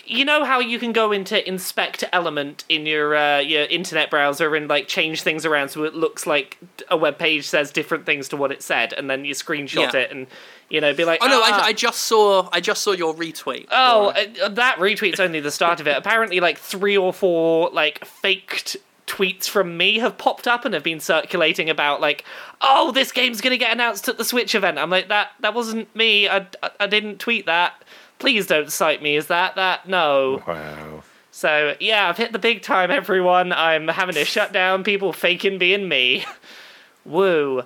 [0.07, 4.55] you know how you can go into inspect element in your uh, your internet browser
[4.55, 6.57] and like change things around so it looks like
[6.89, 9.99] a web page says different things to what it said, and then you screenshot Yeah.
[10.01, 10.27] it and
[10.69, 11.41] you know be like, Oh no!
[11.43, 12.49] "Ah." I, I just saw.
[12.51, 13.67] I just saw your retweet.
[13.71, 14.45] Oh, Laura.
[14.45, 15.95] uh, that retweet's only the start of it.
[15.97, 20.83] Apparently, like three or four like faked tweets from me have popped up and have
[20.83, 22.25] been circulating about like,
[22.59, 24.77] oh, this game's gonna get announced at the Switch event.
[24.77, 26.27] I'm like, that that wasn't me.
[26.27, 27.81] I, I, I didn't tweet that.
[28.19, 29.55] Please don't cite me as that.
[29.55, 30.41] That no.
[30.47, 31.03] Wow.
[31.31, 33.53] So yeah, I've hit the big time, everyone.
[33.53, 36.25] I'm having to shut down people faking being me.
[37.05, 37.63] Woo.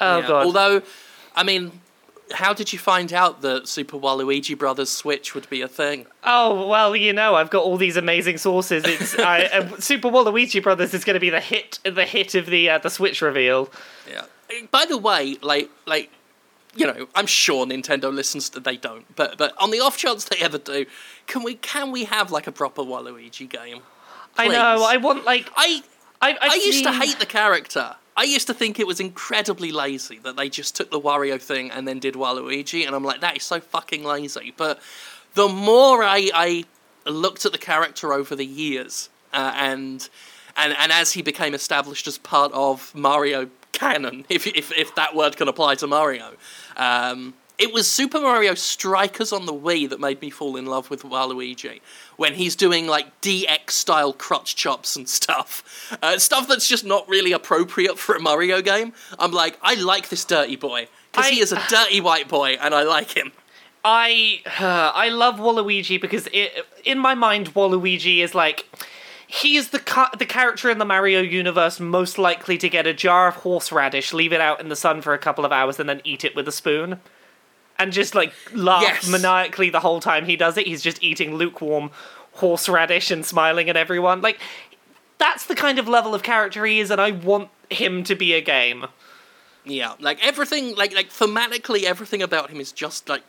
[0.00, 0.26] Oh Yeah.
[0.26, 0.46] god.
[0.46, 0.82] Although,
[1.36, 1.80] I mean,
[2.32, 6.06] how did you find out that Super Waluigi Brothers Switch would be a thing?
[6.24, 8.84] Oh well, you know, I've got all these amazing sources.
[8.84, 12.46] It's I, uh, Super Waluigi Brothers is going to be the hit, the hit of
[12.46, 13.70] the uh, the Switch reveal.
[14.10, 14.24] Yeah.
[14.70, 16.10] By the way, like like
[16.78, 20.24] you know, I'm sure Nintendo listens to they don't, but but on the off chance
[20.24, 20.86] they ever do,
[21.26, 23.82] can we can we have like a proper Waluigi game?
[24.36, 24.86] I know.
[24.88, 25.82] I want like I
[26.22, 27.96] I I used to hate the character.
[28.16, 31.70] I used to think it was incredibly lazy that they just took the Wario thing
[31.70, 34.52] and then did Waluigi, and I'm like, that is so fucking lazy.
[34.56, 34.80] But
[35.34, 36.64] the more I, I
[37.08, 40.08] looked at the character over the years, uh, and
[40.56, 45.14] and and as he became established as part of Mario canon, if if, if that
[45.14, 46.34] word can apply to Mario,
[46.76, 50.90] um, it was Super Mario Strikers on the Wii that made me fall in love
[50.90, 51.80] with Waluigi.
[52.16, 57.08] When he's doing like DX style crotch chops and stuff, uh, stuff that's just not
[57.08, 58.92] really appropriate for a Mario game.
[59.18, 62.74] I'm like, I like this dirty boy because he is a dirty white boy, and
[62.74, 63.32] I like him.
[63.84, 64.42] I
[64.94, 68.66] I love Waluigi because it, in my mind Waluigi is like
[69.30, 72.94] he is the ca- the character in the Mario universe most likely to get a
[72.94, 75.86] jar of horseradish, leave it out in the sun for a couple of hours, and
[75.88, 76.98] then eat it with a spoon.
[77.78, 79.08] And just like laugh Yes.
[79.08, 80.66] maniacally the whole time he does it.
[80.66, 81.90] He's just eating lukewarm
[82.32, 84.22] horseradish and smiling at everyone.
[84.22, 84.40] Like
[85.18, 88.32] that's the kind of level of character he is, and I want him to be
[88.32, 88.86] a game.
[89.64, 93.22] Yeah, like everything, like like thematically, everything about him is just like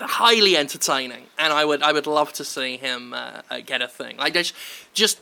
[0.00, 3.88] highly entertaining, and I would I would love to see him uh, uh, get a
[3.88, 4.16] thing.
[4.16, 4.54] Like just,
[4.94, 5.20] just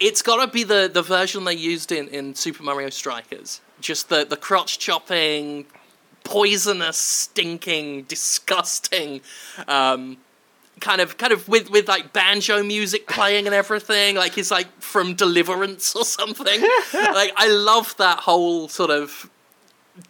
[0.00, 3.60] it's got to be the the version they used in in Super Mario Strikers.
[3.80, 5.66] Just the the crotch chopping,
[6.24, 9.20] poisonous, stinking, disgusting.
[9.66, 10.18] Um,
[10.80, 14.68] kind of kind of with with like banjo music playing and everything like he's like
[14.80, 16.60] from deliverance or something
[16.94, 19.28] like i love that whole sort of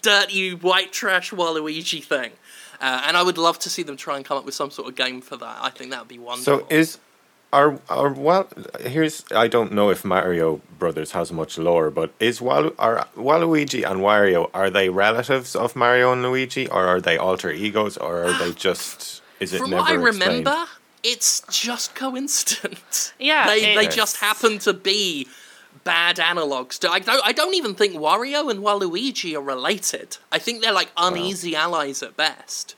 [0.03, 2.33] dirty white trash waluigi thing
[2.81, 4.89] uh, and i would love to see them try and come up with some sort
[4.89, 5.57] of game for that.
[5.61, 6.61] I think that would be wonderful.
[6.61, 6.99] So is
[7.53, 8.47] are are well
[8.81, 13.91] here's I don't know if Mario Brothers has much lore, but is Walu are Waluigi
[13.91, 18.25] and Wario are they relatives of Mario and Luigi or are they alter egos or
[18.25, 20.47] are they just is it from never what i explained?
[20.47, 20.67] remember
[21.03, 23.13] it's just coincidence.
[23.19, 25.27] Yeah, they, they it's- just happen to be
[25.89, 30.39] bad analogs to, I, don't, I don't even think wario and waluigi are related i
[30.39, 32.75] think they're like uneasy allies at best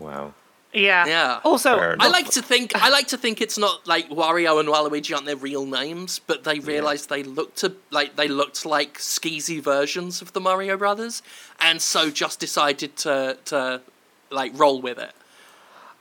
[0.00, 0.34] Wow.
[0.72, 1.06] Yeah.
[1.06, 1.40] Yeah.
[1.44, 5.14] Also, I like to think I like to think it's not like Wario and Waluigi
[5.14, 9.60] aren't their real names, but they realised they looked to like they looked like skeezy
[9.60, 11.22] versions of the Mario Brothers,
[11.58, 13.82] and so just decided to to
[14.30, 15.12] like roll with it.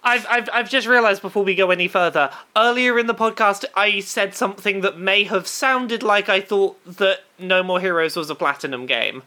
[0.03, 3.99] I've, I've, I've just realised before we go any further, earlier in the podcast, I
[3.99, 8.35] said something that may have sounded like I thought that No More Heroes was a
[8.35, 9.23] Platinum game.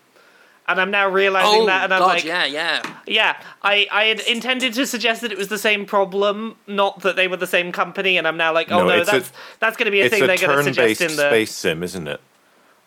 [0.68, 2.82] And I'm now realising Oh that, and I'm God, like, yeah, yeah.
[3.06, 7.16] Yeah, I, I had intended to suggest that it was the same problem, not that
[7.16, 9.32] they were the same company, and I'm now like, oh No, no, it's a- that's
[9.58, 11.28] that's going to be a It's thing a they're going to suggest in the.
[11.28, 12.20] space sim, isn't it?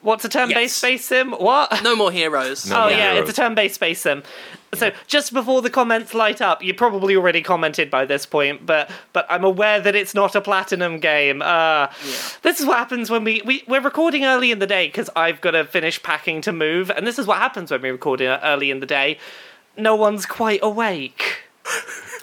[0.05, 0.73] What's a turn-based Yes.
[0.73, 1.31] space sim?
[1.31, 1.83] What?
[1.83, 2.69] No more heroes.
[2.69, 3.29] No oh more yeah, heroes.
[3.29, 4.21] it's a turn-based space sim.
[4.75, 8.89] So just before the comments light up, you probably already commented by this point, but
[9.13, 11.41] but I'm aware that it's not a platinum game.
[11.41, 11.87] Uh,
[12.43, 15.41] This is what happens when we, we we're recording early in the day because I've
[15.41, 18.39] got to finish packing to move, and this is what happens when we record it
[18.43, 19.17] early in the day.
[19.77, 21.43] No one's quite awake.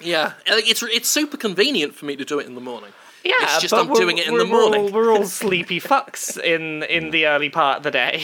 [0.01, 2.91] Yeah, it's it's super convenient for me to do it in the morning.
[3.23, 5.23] Yeah, It's just but I'm we're- doing it in we're- the we're all- We're all,
[5.41, 8.23] sleepy fucks in in the early part of the day.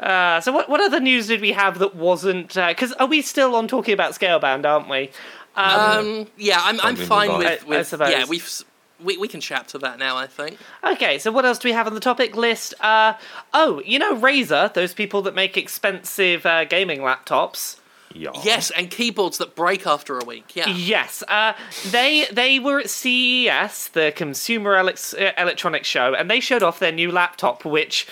[0.00, 2.54] Uh, so what what other news did we have that wasn't?
[2.54, 5.10] Because are we still on talking about Scalebound, aren't we?
[5.56, 7.38] Um, yeah, I'm I'm fine on.
[7.38, 8.10] with, I- I suppose.
[8.10, 8.62] yeah we've
[9.02, 10.16] we we can chat to that now.
[10.16, 10.58] I think.
[10.82, 12.74] Okay, so what else do we have on the topic list?
[12.80, 13.14] Uh,
[13.54, 17.76] oh, you know Razer, those people that make expensive uh, gaming laptops.
[18.14, 18.30] Yeah.
[18.44, 20.54] Yes, and keyboards that break after a week.
[20.54, 20.68] Yeah.
[20.68, 21.54] Yes, uh,
[21.90, 24.92] they they were at CES, the Consumer uh,
[25.36, 28.06] Electronics Show, and they showed off their new laptop, which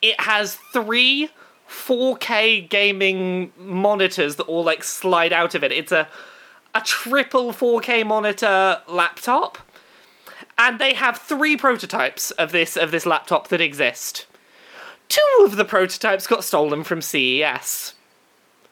[0.00, 1.30] it has three
[1.68, 5.72] 4K gaming monitors that all like slide out of it.
[5.72, 6.08] It's a
[6.74, 9.58] a triple 4K monitor laptop,
[10.58, 14.26] and they have three prototypes of this of this laptop that exist.
[15.08, 17.94] Two of the prototypes got stolen from CES.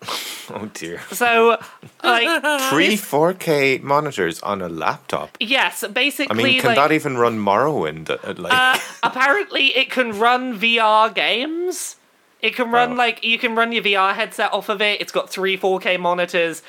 [0.51, 1.01] Oh dear.
[1.11, 1.57] So,
[2.03, 5.39] like, Three 4K monitors on a laptop.
[5.41, 8.11] yes, basically, I mean, can like, that even run Morrowind?
[8.11, 11.97] Uh, Like, Uh, apparently, it can run VR games.
[12.43, 12.97] It can run Wow.
[12.99, 15.01] like you can run your VR headset off of it.
[15.01, 16.63] It's got three 4K monitors.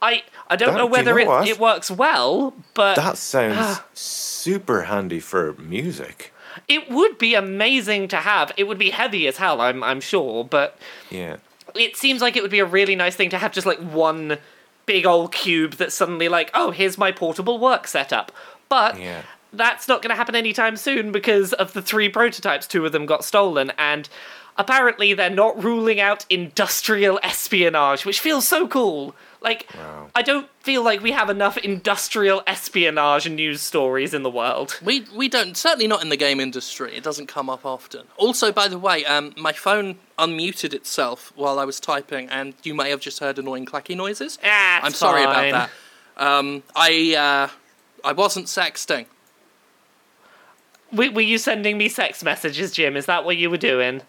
[0.00, 3.18] I I don't That- know do you whether know it, it works well, but that
[3.18, 6.32] sounds super handy for music.
[6.68, 8.52] it would be amazing to have.
[8.56, 10.78] It would be heavy as hell, I'm I'm sure, but
[11.10, 11.38] Yeah.
[11.80, 14.38] It seems like it would be a really nice thing to have just like one
[14.86, 18.32] big old cube that's suddenly like, oh, here's my portable work setup.
[18.68, 19.22] But Yeah.
[19.52, 23.06] that's not going to happen anytime soon because of the three prototypes, two of them
[23.06, 24.08] got stolen, and
[24.56, 29.14] apparently they're not ruling out industrial espionage, which feels so cool.
[29.40, 30.10] Like, Wow.
[30.14, 34.78] I don't feel like we have enough industrial espionage news stories in the world.
[34.82, 36.96] We we don't certainly not in the game industry.
[36.96, 38.06] It doesn't come up often.
[38.16, 42.74] Also, by the way, um, my phone unmuted itself while I was typing, and you
[42.74, 44.38] may have just heard annoying clacky noises.
[44.44, 45.70] Ah, I'm it's sorry about that.
[46.16, 47.48] Um, I uh,
[48.04, 49.06] I wasn't sexting.
[50.92, 52.96] Were, were you sending me sex messages, Jim?
[52.96, 54.02] Is that what you were doing?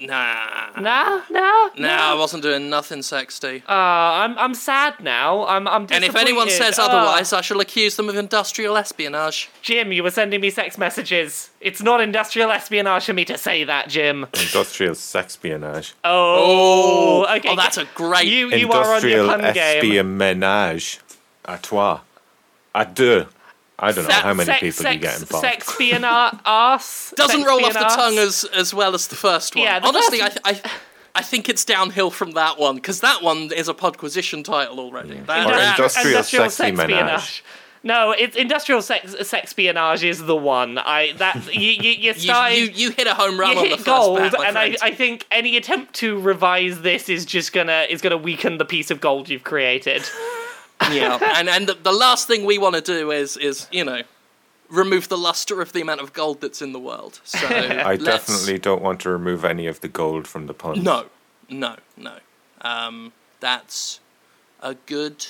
[0.00, 0.70] Nah.
[0.80, 3.62] Nah, nah, No, I wasn't doing nothing sexy.
[3.68, 3.72] Uh,
[4.24, 5.46] I'm I'm sad now.
[5.46, 9.50] I'm I'm and if anyone says Uh, otherwise, I shall accuse them of industrial espionage.
[9.62, 11.50] Jim, you were sending me sex messages.
[11.60, 14.26] It's not industrial espionage for me to say that, Jim.
[14.32, 15.92] Industrial sexpionage.
[16.02, 17.50] Oh, okay.
[17.50, 18.26] Oh, that's a great.
[18.26, 19.82] you you are on your Industrial pun game.
[19.98, 20.98] espionage.
[21.44, 22.00] À toi.
[22.74, 23.26] À deux.
[23.80, 25.46] I don't know Se- how many sex, people sex, you get involved.
[25.46, 27.96] Sexpionage arse doesn't roll off the Sexpionage.
[27.96, 29.64] tongue as as well as the first one.
[29.64, 30.70] Yeah, the Honestly, first- I, I
[31.16, 35.14] I think it's downhill from that one because that one is a podquisition title already.
[35.20, 36.86] That- Or that- industrial sexy sexpionage.
[36.88, 37.44] menage.
[37.82, 40.76] No, it's industrial sex sexpionage is the one.
[40.76, 42.56] I that you you, you you, started.
[42.58, 44.58] you, you hit a home run you on the hit first gold, bat, my and
[44.58, 44.76] I.
[44.82, 48.90] I think any attempt to revise this is just gonna is gonna weaken the piece
[48.90, 50.02] of gold you've created.
[50.90, 54.02] yeah, and and the, the last thing we want to do is is you know
[54.68, 57.20] remove the luster of the amount of gold that's in the world.
[57.24, 60.82] So I let's- definitely don't want to remove any of the gold from the puns.
[60.82, 61.06] no,
[61.48, 62.18] no, no.
[62.60, 64.00] Um, that's
[64.60, 65.26] a good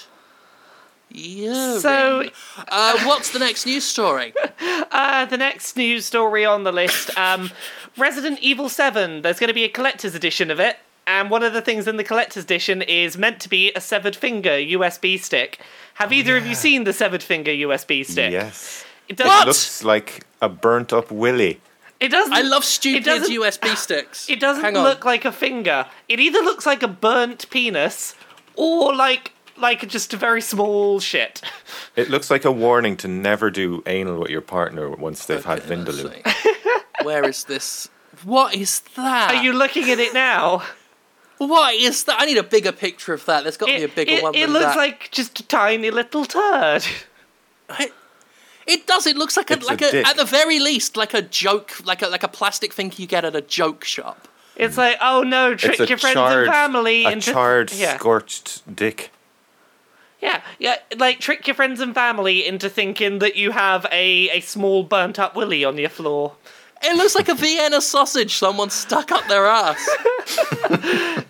[1.11, 1.79] Yeah.
[1.79, 2.29] So-
[2.69, 4.33] uh, what's the next news story?
[4.93, 7.51] Uh, the next news story on the list um,
[7.97, 9.23] Resident Evil 7.
[9.23, 10.79] There's going to be a collector's edition of it.
[11.11, 14.15] And one of the things in the collector's edition is meant to be a severed
[14.15, 15.59] finger USB stick.
[15.95, 18.31] Have oh, either of you seen the severed finger USB stick?
[18.31, 18.85] Yes.
[19.09, 19.27] It does.
[19.27, 19.49] What?
[19.49, 21.61] Looks like a burnt up willy.
[21.99, 22.33] It doesn't.
[22.33, 24.31] I love stupid doesn't- USB sticks.
[24.31, 24.85] It doesn't Hang on.
[24.85, 25.87] look like a finger.
[26.09, 28.15] It either looks like a burnt penis,
[28.55, 31.43] or like like just a very small shit.
[31.97, 35.59] It looks like a warning to never do anal with your partner once they've had
[35.59, 37.05] Okay, let's Vindaloo.
[37.05, 37.91] Where is this?
[38.23, 39.35] What is that?
[39.35, 40.63] Are you looking at it now?
[41.41, 42.21] What is that?
[42.21, 43.45] I need a bigger picture of that.
[43.45, 44.77] There's got to be a It, bigger it, one it than looks that.
[44.77, 46.85] like just a tiny little turd.
[47.79, 47.93] It,
[48.67, 49.07] it does.
[49.07, 50.07] It looks like a It's a like a, dick.
[50.07, 53.25] at the very least like a joke, like a like a plastic thing you get
[53.25, 54.29] at a joke shop.
[54.57, 57.97] It's like, oh no, trick It's your friends charred, and family a into charred, yeah,
[57.97, 59.11] scorched dick.
[60.21, 64.41] yeah, yeah, like trick your friends and family into thinking that you have a a
[64.41, 66.35] small burnt up willy on your floor.
[66.83, 69.89] It looks like a Vienna sausage someone stuck up their ass.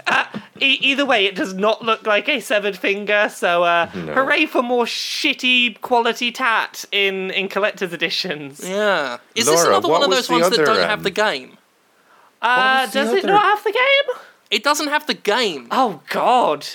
[0.62, 3.30] E- either way, it does not look like a severed finger.
[3.34, 4.12] So, uh, No.
[4.12, 8.60] hooray for more shitty quality tat in in collector's editions.
[8.62, 9.18] Yeah.
[9.34, 11.56] Is this another one of those the ones that don't have um, the game?
[12.42, 14.16] Uh, was the does it not have the game?
[14.50, 15.66] It doesn't have the game.
[15.70, 16.66] Oh God!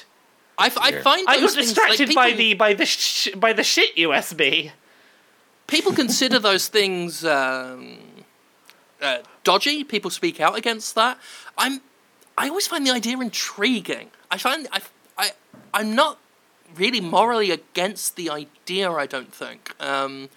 [0.58, 3.36] I, f- I find I those got things, like, distracted by the by the sh-
[3.36, 4.72] by the shit USB.
[5.68, 7.98] people consider those things um,
[9.06, 9.84] uh, dodgy.
[9.84, 11.18] People speak out against that.
[11.58, 11.82] I'm.
[12.38, 14.10] I always find the idea intriguing.
[14.30, 14.82] I find I.
[15.18, 15.32] I.
[15.74, 16.20] I'm not
[16.76, 18.92] really morally against the idea.
[18.92, 19.72] I don't think.
[19.82, 20.30] Um,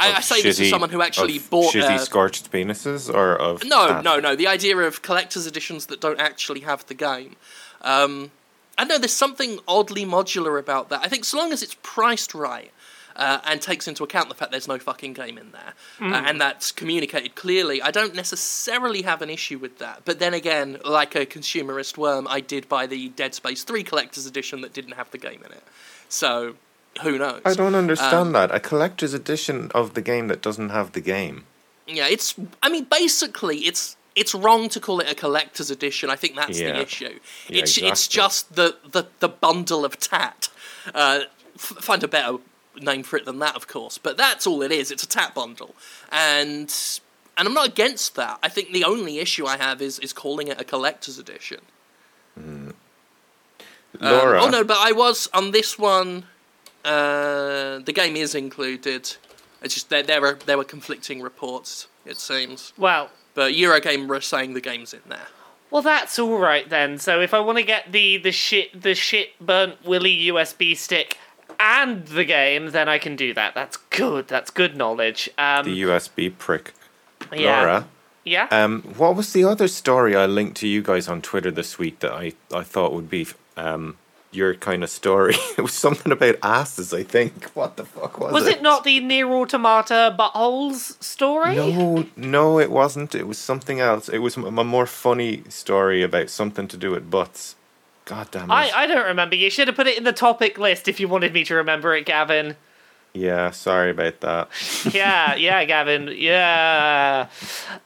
[0.00, 1.74] I, I say this as someone who actually bought.
[1.74, 4.04] shitty uh, scorched penises or of no, tat?
[4.04, 4.34] no, no.
[4.34, 7.36] The idea of collector's editions that don't actually have the game.
[7.82, 8.30] Um,
[8.78, 11.00] I know there's something oddly modular about that.
[11.02, 12.72] I think so long as it's priced right
[13.16, 16.40] uh, and takes into account the fact there's no fucking game in there uh, and
[16.40, 20.02] that's communicated clearly, I don't necessarily have an issue with that.
[20.04, 24.26] But then again, like a consumerist worm, I did buy the Dead Space 3 collector's
[24.26, 25.62] edition that didn't have the game in it.
[26.08, 26.54] So
[27.02, 27.40] who knows?
[27.44, 28.54] I don't understand Um, that.
[28.54, 31.44] A collector's edition of the game that doesn't have the game.
[31.86, 32.34] Yeah, it's.
[32.62, 36.10] I mean, basically, it's it's wrong to call it a collector's edition.
[36.10, 36.72] I think that's Yeah.
[36.72, 37.18] the issue.
[37.48, 40.48] Yeah, it's it's just the, the the bundle of tat.
[40.94, 41.20] Uh,
[41.54, 42.36] f- find a better
[42.80, 43.98] name for it than that, of course.
[43.98, 44.90] But that's all it is.
[44.90, 45.74] It's a tat bundle,
[46.10, 46.72] and
[47.36, 48.38] and I'm not against that.
[48.42, 51.60] I think the only issue I have is is calling it a collector's edition.
[52.36, 52.74] Um,
[54.00, 56.24] Laura, oh no, but I was on this one.
[56.84, 59.14] Uh, the game is included.
[59.62, 61.86] It's just there there were there were conflicting reports.
[62.04, 62.72] It seems.
[62.76, 65.28] Well, But Eurogamer are saying the game's in there.
[65.70, 66.98] well, that's all right then.
[66.98, 71.18] So if I want to get the the shit the shit burnt willy USB stick
[71.62, 73.54] and the game, then I can do that.
[73.54, 74.26] That's good.
[74.28, 75.30] That's good knowledge.
[75.38, 76.72] Um, the USB prick.
[77.32, 77.60] yeah.
[77.60, 77.88] Laura,
[78.24, 78.48] Yeah.
[78.50, 82.00] um, what was the other story I linked to you guys on Twitter this week
[82.00, 83.96] that I, I thought would be um,
[84.32, 85.34] your kind of story?
[85.56, 87.44] it was something about asses, I think.
[87.54, 88.34] What the fuck was, it?
[88.34, 91.54] Was it not the NieR Automata buttholes story?
[91.54, 93.14] No, no, it wasn't.
[93.14, 94.08] It was something else.
[94.08, 97.54] It was a more funny story about something to do with butts.
[98.12, 98.52] God damn it.
[98.52, 99.36] I, I don't remember.
[99.36, 101.96] You should have put it in the topic list if you wanted me to remember
[101.96, 102.56] it, Gavin.
[103.14, 104.48] yeah, sorry about that.
[104.92, 106.10] yeah, yeah, Gavin.
[106.14, 107.28] Yeah.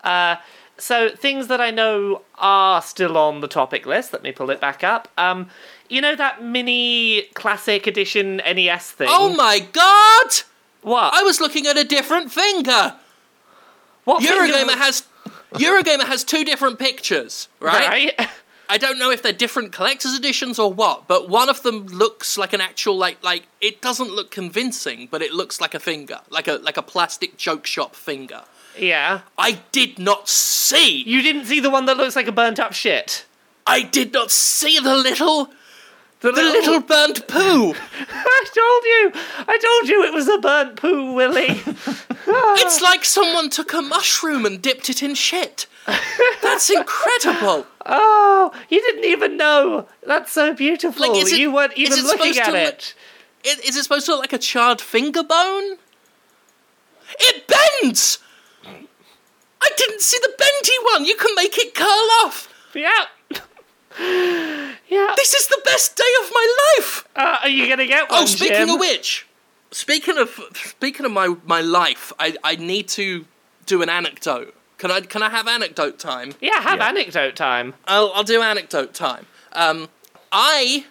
[0.03, 0.35] Uh,
[0.79, 4.13] so things that I know are still on the topic list.
[4.13, 5.07] Let me pull it back up.
[5.17, 5.49] Um,
[5.89, 9.07] you know that mini classic edition NES thing.
[9.09, 10.33] Oh my god!
[10.83, 11.15] What?
[11.15, 12.97] I was looking at a different finger.
[14.03, 15.05] what finger- has
[15.53, 18.17] Eurogamer has two different pictures, right?
[18.19, 18.29] right.
[18.69, 22.37] I don't know if they're different collector's editions or what, but one of them looks
[22.37, 26.21] like an actual like like it doesn't look convincing, but it looks like a finger,
[26.31, 28.43] like a like a plastic joke shop finger.
[28.79, 29.21] yeah.
[29.39, 31.03] I did not see.
[31.05, 33.25] You didn't see the one that looks like a burnt up shit.
[33.67, 35.51] I did not see the little
[36.21, 37.75] the little burnt poo.
[38.11, 39.13] I told you.
[39.49, 41.61] I told you it was a burnt poo, Willie.
[42.29, 45.69] It's like someone took a mushroom and dipped it in shit.
[46.43, 47.67] That's incredible.
[47.87, 49.87] oh, you didn't even know.
[50.05, 51.09] That's so beautiful.
[51.09, 52.95] Like, it- you weren't even looking at look- it.
[53.45, 55.77] Is, is it supposed to look like a charred finger bone?
[57.21, 58.19] It bends!
[58.65, 61.05] I didn't see the bendy one.
[61.05, 62.53] You can make it curl off.
[62.75, 63.05] Yeah.
[63.99, 65.15] Yeah.
[65.17, 67.09] This is the best day of my life.
[67.17, 68.23] Uh, are you gonna get one?
[68.23, 68.71] Oh, speaking Jim?
[68.71, 69.27] of which,
[69.71, 73.25] speaking of speaking of my my life, I I need to
[73.67, 74.55] do an anecdote.
[74.79, 76.35] Can I can I have anecdote time?
[76.41, 76.89] yeah, have Yeah.
[76.89, 77.75] anecdote time.
[77.87, 79.27] I'll I'll do anecdote time.
[79.53, 79.89] Um,
[80.33, 80.85] I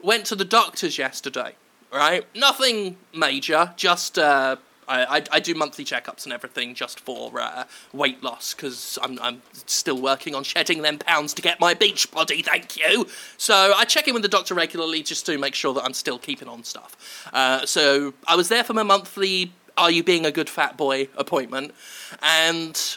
[0.00, 1.54] went to the doctor's yesterday,
[1.92, 2.24] right?
[2.36, 4.56] Nothing major, just uh,
[4.88, 9.18] I, I, I do monthly checkups and everything just for uh, weight loss because I'm,
[9.20, 13.06] I'm still working on shedding them pounds to get my beach body, thank you.
[13.36, 16.18] So I check in with the doctor regularly just to make sure that I'm still
[16.18, 17.28] keeping on stuff.
[17.32, 21.08] Uh, so I was there for my monthly Are You Being a Good Fat Boy
[21.16, 21.74] appointment
[22.22, 22.96] and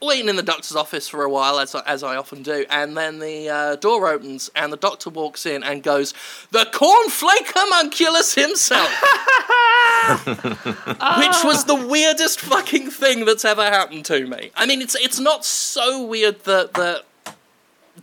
[0.00, 2.96] waiting in the doctor's office for a while, as I, as I often do, and
[2.96, 6.14] then the uh, door opens and the doctor walks in and goes,
[6.50, 8.88] "The cornflake homunculus himself,"
[11.18, 14.50] which was the weirdest fucking thing that's ever happened to me.
[14.54, 17.04] I mean, it's it's not so weird that that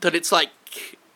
[0.01, 0.49] that it's like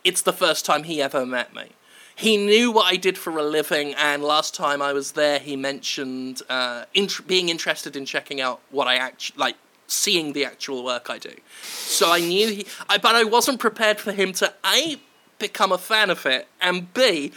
[0.03, 1.69] it's the first time he ever met me.
[2.15, 5.55] He knew what I did for a living, and last time I was there, he
[5.55, 9.55] mentioned uh, int- being interested in checking out what I actually like
[9.89, 11.33] seeing the actual work I do.
[11.63, 14.97] So I knew he, I, but I wasn't prepared for him to a
[15.37, 17.31] become a fan of it, and b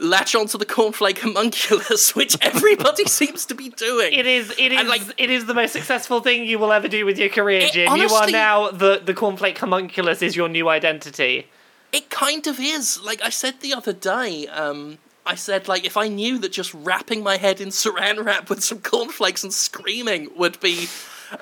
[0.00, 4.12] latch onto the cornflake homunculus, which everybody seems to be doing.
[4.12, 7.04] It is it is like, it is the most successful thing you will ever do
[7.04, 7.94] with your career, Jim.
[7.96, 11.46] you are now the the cornflake homunculus is your new identity.
[11.92, 13.00] It kind of is.
[13.02, 16.72] Like I said the other day, um, I said like if I knew that just
[16.74, 20.88] wrapping my head in saran wrap with some cornflakes and screaming would be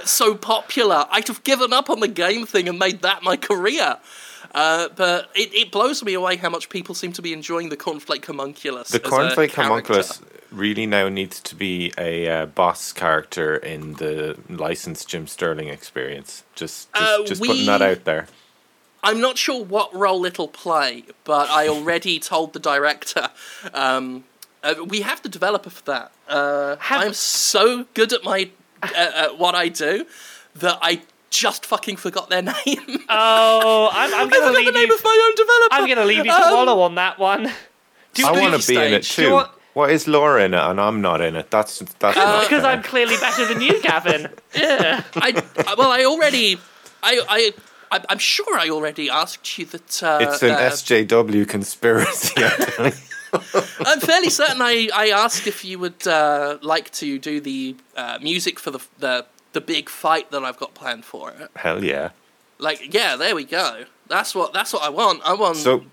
[0.05, 3.99] so popular, I'd have given up on the game thing and made that my career.
[4.55, 7.76] Uh, but it, it blows me away how much people seem to be enjoying the
[7.76, 8.89] cornflake homunculus.
[8.89, 9.62] The as a cornflake character.
[9.62, 10.20] homunculus
[10.51, 16.45] really now needs to be a uh, boss character in the licensed Jim Sterling experience.
[16.55, 18.26] Just, just, Uh, just we- putting that out there.
[19.05, 23.28] I'm not sure what role it'll play, but I already told the director.
[23.72, 24.24] Um,
[24.64, 26.11] uh, we have the developer for that.
[26.26, 28.51] Uh, Have- I'm so good at my
[28.83, 28.89] uh,
[29.24, 30.07] at what I do
[30.57, 33.05] that I just fucking forgot their name.
[33.09, 34.95] Oh, I'm, I'm gonna leave the name you.
[34.95, 35.74] of my own developer.
[35.74, 37.53] I'm gonna leave you to Um, wallow on that one.
[38.14, 39.16] do- I want to be in it stage?
[39.16, 39.35] Do you too.
[39.35, 41.51] want- Why is Laura in it and I'm not in it?
[41.51, 42.70] That's that's Uh, Because fair.
[42.72, 44.29] I'm clearly better than you, Gavin.
[44.57, 45.03] Yeah.
[45.16, 46.57] I, I well, I already,
[47.03, 47.53] I, I,
[47.93, 50.03] I, I'm sure I already asked you that.
[50.03, 52.35] Uh, It's an uh, SJW conspiracy.
[53.33, 53.85] I'm telling you.
[53.87, 58.18] I'm fairly certain I, I asked if you would uh, like to do the uh,
[58.22, 61.51] music for the, the the big fight that I've got planned for it.
[61.57, 62.11] Hell yeah.
[62.59, 63.85] Like, yeah, there we go.
[64.09, 65.22] That's what that's what I want.
[65.24, 65.57] I want.
[65.57, 65.85] So-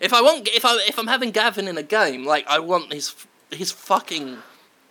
[0.00, 2.92] if I want, if I if I'm having Gavin in a game, like I want
[2.92, 3.14] his
[3.50, 4.38] his fucking.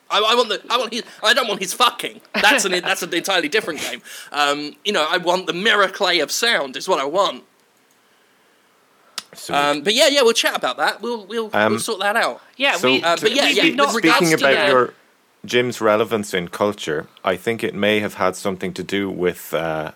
[0.09, 0.61] I, I want the.
[0.69, 1.03] I want his.
[1.21, 2.21] I don't want his fucking.
[2.33, 2.71] That's an.
[2.71, 4.01] that's an entirely different game.
[4.31, 6.75] Um, you know, I want the mirror clay of sound.
[6.77, 7.43] Is what I want.
[9.33, 11.01] So Um, but yeah, yeah, we'll chat about that.
[11.01, 12.41] We'll we'll, Um, we'll sort that out.
[12.55, 14.71] Yeah, So, we, Uh, but yeah, we- yeah, not with regards speaking to about the-
[14.71, 14.93] your
[15.45, 19.91] Jim's relevance in culture, I think it may have had something to do with uh,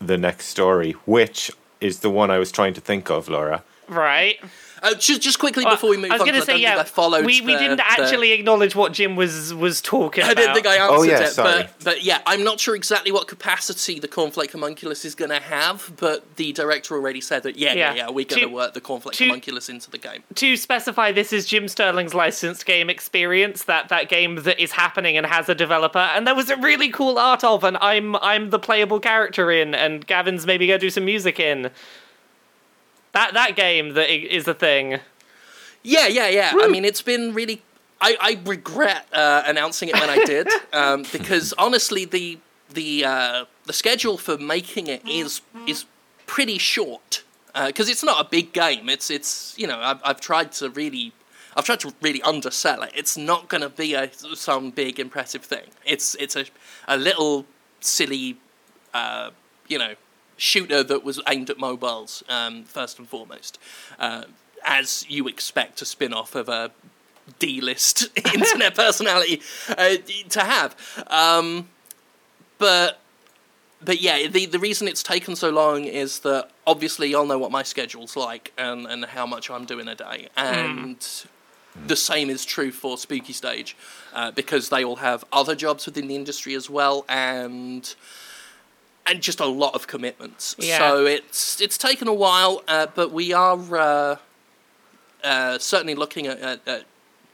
[0.00, 3.62] the next story, which is the one I was trying to think of, Laura.
[3.88, 4.38] right.
[4.82, 6.70] Uh, just just quickly before we move on, I was going to say don't yeah.
[6.76, 7.26] think I followed.
[7.26, 10.30] we we the- didn't the- actually acknowledge what Jim was was talking about.
[10.38, 13.12] I didn't think I answered Oh, yeah, it, but but yeah, I'm not sure exactly
[13.12, 17.56] what capacity the cornflake homunculus is going to have, but the director already said that
[17.56, 17.94] yeah, yeah, Yeah.
[17.94, 20.22] yeah, we're going to To- work the cornflake to- homunculus into the game.
[20.36, 25.16] to specify this is Jim Sterling's licensed game experience that that game that is happening
[25.16, 28.50] and has a developer and there was a really cool art of and I'm I'm
[28.50, 31.70] the playable character in and Gavin's maybe going to do some music in
[33.12, 35.00] that that game that is a thing
[35.82, 36.52] Yeah, yeah, yeah.
[36.60, 37.62] I mean, it's been really.
[38.02, 42.38] I, I regret uh, announcing it when I did um, because honestly, the
[42.72, 45.86] the uh, the schedule for making it is is
[46.26, 47.24] pretty short
[47.66, 48.88] because it's not a big game.
[48.88, 51.12] It's it's you know I've I've tried to really.
[51.56, 52.92] I've tried to really undersell it.
[52.94, 55.66] It's not going to be a some big impressive thing.
[55.84, 56.44] It's it's a
[56.86, 57.44] a little
[57.80, 58.38] silly,
[58.94, 59.30] uh,
[59.66, 59.94] you know,
[60.40, 63.58] shooter that was aimed at mobiles um, first and foremost,
[63.98, 64.24] uh,
[64.64, 66.70] as you expect a spin off of a
[67.38, 69.96] D list internet personality uh,
[70.30, 71.04] to have.
[71.08, 71.68] Um,
[72.58, 73.00] but
[73.82, 77.50] but yeah, the the reason it's taken so long is that obviously y'all know what
[77.50, 81.06] my schedule's like and, and how much I'm doing a day, and
[81.86, 83.76] the same is true for Spooky Stage
[84.14, 87.94] uh, because they all have other jobs within the industry as well, and
[89.06, 90.54] and just a lot of commitments.
[90.58, 90.78] Yeah.
[90.78, 94.16] So it's it's taken a while, uh, but we are uh,
[95.24, 96.84] uh, certainly looking at, at, at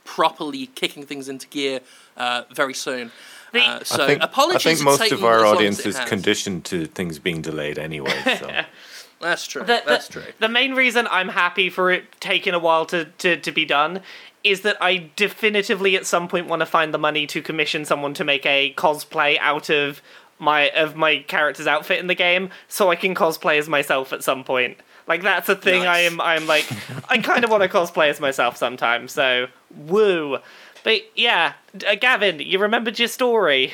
[0.03, 1.81] properly kicking things into gear
[2.15, 3.11] uh, very soon.
[3.53, 4.65] Uh, so I think, apologies.
[4.65, 6.09] I think most of our audience is has.
[6.09, 8.13] conditioned to things being delayed anyway.
[8.39, 8.63] So.
[9.19, 9.61] That's true.
[9.61, 10.23] the, the, That's true.
[10.39, 14.01] the main reason I'm happy for it taking a while to, to, to be done
[14.43, 18.13] is that I definitively at some point want to find the money to commission someone
[18.13, 20.01] to make a cosplay out of
[20.39, 24.23] my of my character's outfit in the game so I can cosplay as myself at
[24.23, 24.77] some point.
[25.07, 26.65] Like that's a thing I am I'm like,
[27.09, 29.11] I kind of want to cosplay as myself sometimes.
[29.11, 30.39] So woo.
[30.83, 31.53] But yeah,
[31.87, 33.73] uh, Gavin, you remembered your story.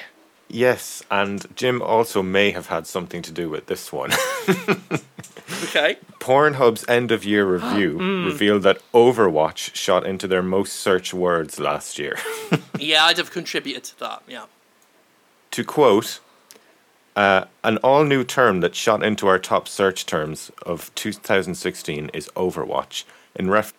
[0.49, 4.11] Yes, and Jim also may have had something to do with this one.
[5.65, 5.97] Okay.
[6.19, 11.97] Pornhub's end of year review revealed that Overwatch shot into their most searched words last
[11.99, 12.17] year.
[12.79, 14.23] Yeah, I'd have contributed to that.
[14.27, 14.45] Yeah.
[15.51, 16.19] to quote,
[17.15, 22.27] uh, an all new term that shot into our top search terms of 2016 is
[22.35, 23.03] Overwatch.
[23.35, 23.73] In ref,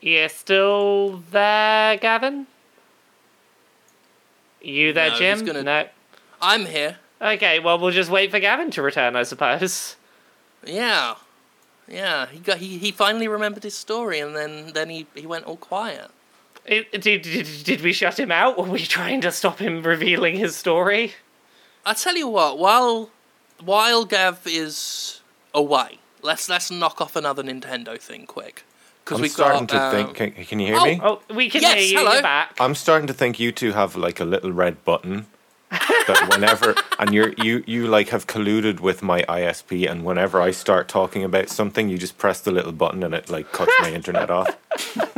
[0.00, 2.46] You still there, Gavin?
[4.60, 5.38] You there, No, Jim?
[5.38, 5.88] he's gonna- No.
[6.40, 6.98] I'm here.
[7.20, 9.96] Okay, well we'll just wait for Gavin to return, I suppose.
[10.64, 11.14] Yeah.
[11.88, 12.26] Yeah.
[12.26, 15.56] He got he, he finally remembered his story and then then he, he went all
[15.56, 16.10] quiet.
[16.66, 18.56] It, did, did, did we shut him out?
[18.56, 21.12] Were we trying to stop him revealing his story?
[21.86, 23.10] I tell you what, while
[23.62, 25.20] while Gav is
[25.52, 28.64] away, let's let's knock off another Nintendo thing quick.
[29.04, 30.34] Because I'm we've starting got, to um, think.
[30.34, 31.00] Can, can you hear oh, me?
[31.02, 31.98] Oh, we can Yes, hear you.
[31.98, 32.12] hello.
[32.14, 32.56] You're back.
[32.58, 35.26] I'm starting to think you two have like a little red button
[36.06, 40.50] that whenever and you're you you like have colluded with my ISP and whenever I
[40.50, 43.92] start talking about something you just press the little button and it like cuts my
[43.92, 44.56] internet off.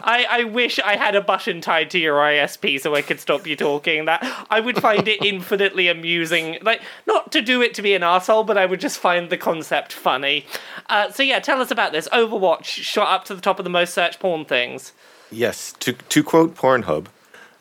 [0.00, 3.46] I, I wish I had a button tied to your ISP so I could stop
[3.46, 4.04] you talking.
[4.06, 6.58] That I would find it infinitely amusing.
[6.62, 9.36] Like not to do it to be an asshole, but I would just find the
[9.36, 10.46] concept funny.
[10.88, 12.08] Uh, so yeah, tell us about this.
[12.08, 14.92] Overwatch shot up to the top of the most searched porn things.
[15.30, 17.06] Yes, to to quote Pornhub,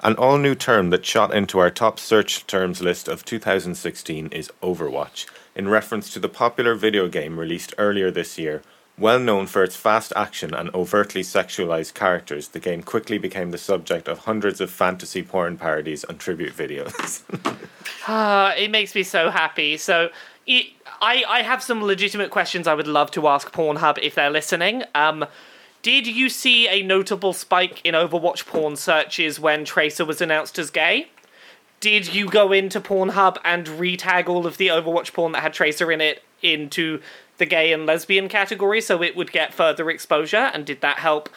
[0.01, 4.51] an all new term that shot into our top search terms list of 2016 is
[4.61, 5.25] Overwatch,
[5.55, 8.61] in reference to the popular video game released earlier this year.
[8.99, 13.57] Well known for its fast action and overtly sexualized characters, the game quickly became the
[13.57, 17.21] subject of hundreds of fantasy porn parodies and tribute videos.
[18.07, 19.77] Uh, it makes me so happy.
[19.77, 20.09] So,
[20.47, 20.67] it,
[20.99, 24.83] I I have some legitimate questions I would love to ask Pornhub if they're listening.
[24.95, 25.25] Um,
[25.87, 30.69] did you see a notable spike in Overwatch porn searches when Tracer was announced as
[30.69, 31.07] gay?
[31.79, 35.89] Did you go into Pornhub and retag all of the Overwatch porn that had Tracer
[35.89, 37.01] in it into
[37.37, 40.51] the gay and lesbian category so it would get further exposure?
[40.53, 41.29] And did that help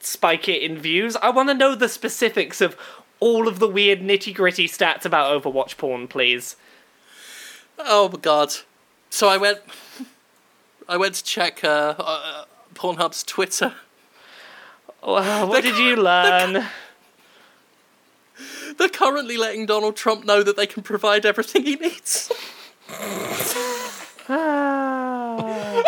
[0.00, 1.14] spike it in views?
[1.16, 2.78] I want to know the specifics of
[3.20, 6.56] all of the weird nitty gritty stats about Overwatch porn, please.
[7.78, 8.54] Oh my god.
[9.10, 9.58] So I went
[10.88, 13.74] I went to check uh, Pornhub's Twitter.
[15.02, 16.66] Well, what did you learn?
[18.78, 22.32] They're currently letting Donald Trump know that they can provide everything he needs.
[24.26, 25.82] Ah.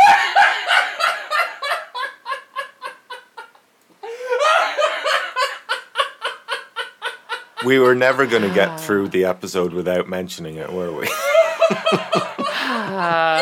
[7.65, 11.03] we were never going to get through the episode without mentioning it, were we?
[11.03, 11.09] In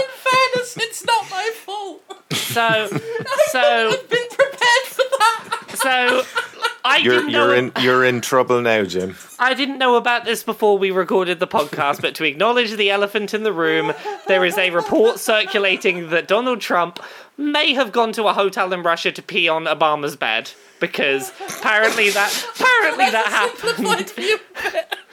[0.09, 1.24] fairness, it's not my fault.
[2.55, 2.87] So,
[3.51, 5.67] so, I've been prepared for that.
[5.75, 6.23] so,
[6.87, 7.47] I You're didn't know.
[7.47, 9.17] you're in you're in trouble now, Jim.
[9.39, 13.33] I didn't know about this before we recorded the podcast, but to acknowledge the elephant
[13.33, 13.93] in the room,
[14.29, 17.01] there is a report circulating that Donald Trump
[17.39, 22.11] may have gone to a hotel in Russia to pee on Obama's bed because apparently
[22.11, 24.87] that apparently that Simplified happened.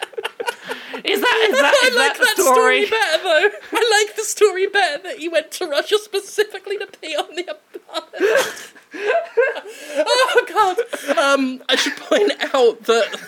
[1.03, 1.13] view.
[1.13, 2.85] Is that is that I is like that the that story?
[2.85, 3.49] story better though.
[3.77, 7.51] I like the story better that he went to Russia specifically to pee on the
[7.51, 8.73] apartment.
[9.97, 11.17] oh god.
[11.17, 13.19] Um, I should point out that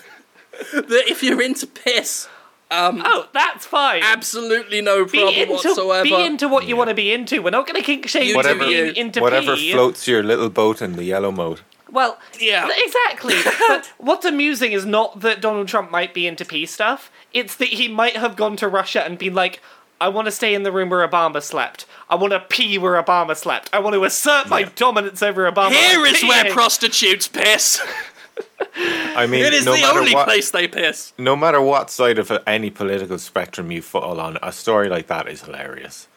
[0.73, 2.27] that if you're into piss,
[2.75, 4.01] Oh, that's fine.
[4.03, 6.03] absolutely no be problem into, whatsoever.
[6.03, 7.41] be into what you want to be into.
[7.41, 9.71] We're not going to kink shame you Whatever- to into Whatever pee.
[9.71, 11.61] floats your little boat in the yellow mode.
[11.91, 12.67] Well, Yeah.
[12.75, 13.35] exactly.
[13.67, 17.11] but what's amusing is not that Donald Trump might be into pee stuff.
[17.33, 19.59] It's that he might have gone to Russia and been like,
[19.99, 21.85] I want to stay in the room where Obama slept.
[22.09, 23.69] I want to pee where Obama slept.
[23.73, 24.69] I want to assert my Yeah.
[24.75, 25.71] dominance over Obama.
[25.71, 27.81] Here I'm where prostitutes piss.
[29.15, 31.13] I mean, It is no the matter only what, place they piss.
[31.17, 35.27] no matter what side of any political spectrum you fall on, a story like that
[35.27, 36.07] is hilarious.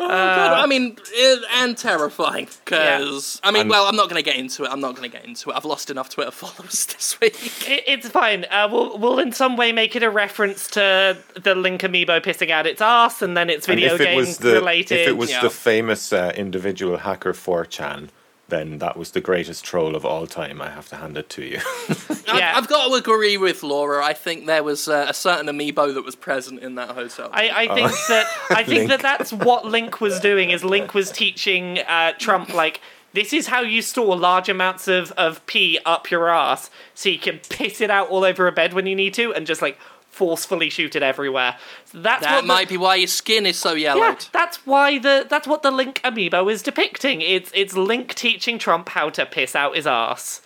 [0.00, 0.52] Oh, God.
[0.64, 2.48] I mean, it, and terrifying.
[2.64, 4.70] Because I mean, And- well, I'm not going to get into it.
[4.70, 5.56] I'm not going to get into it.
[5.56, 7.34] I've lost enough Twitter followers this week.
[7.68, 8.44] It, it's fine.
[8.50, 12.50] Uh, we'll, we'll in some way make it a reference to the Link amiibo pissing
[12.50, 15.00] out its ass, and then it's And video if it game was the related.
[15.00, 15.40] if it was yeah.
[15.42, 18.08] the famous uh, individual hacker 4chan,
[18.54, 20.62] then that was the greatest troll of all time.
[20.62, 21.58] I have to hand it to you.
[22.28, 22.52] I- Yeah.
[22.56, 24.04] I've got to agree with Laura.
[24.04, 27.28] I think there was uh, a certain amiibo that was present in that hotel.
[27.32, 30.50] I, I think that I think that that's what Link was doing.
[30.50, 32.80] Is Link was teaching uh, Trump like
[33.12, 37.18] this is how you store large amounts of of pee up your ass, so you
[37.18, 39.78] can piss it out all over a bed when you need to, and just like
[40.14, 41.56] forcefully shoot it everywhere.
[41.86, 44.26] So that's That what the- might be why your skin is so yeah, yellowed.
[44.32, 47.20] that's why the that's what the Link amiibo is depicting.
[47.20, 50.40] It's it's Link teaching Trump how to piss out his ass.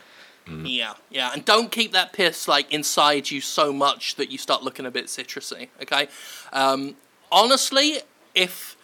[0.64, 4.62] Yeah, yeah, and don't keep that piss like inside you so much that you start
[4.62, 5.68] looking a bit citrusy.
[5.82, 6.08] Okay,
[6.54, 6.96] um,
[7.30, 7.98] honestly,
[8.34, 8.74] if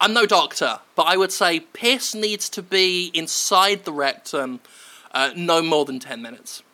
[0.00, 4.58] I'm no doctor, but I would say piss needs to be inside the rectum
[5.12, 6.64] uh, no more than ten minutes.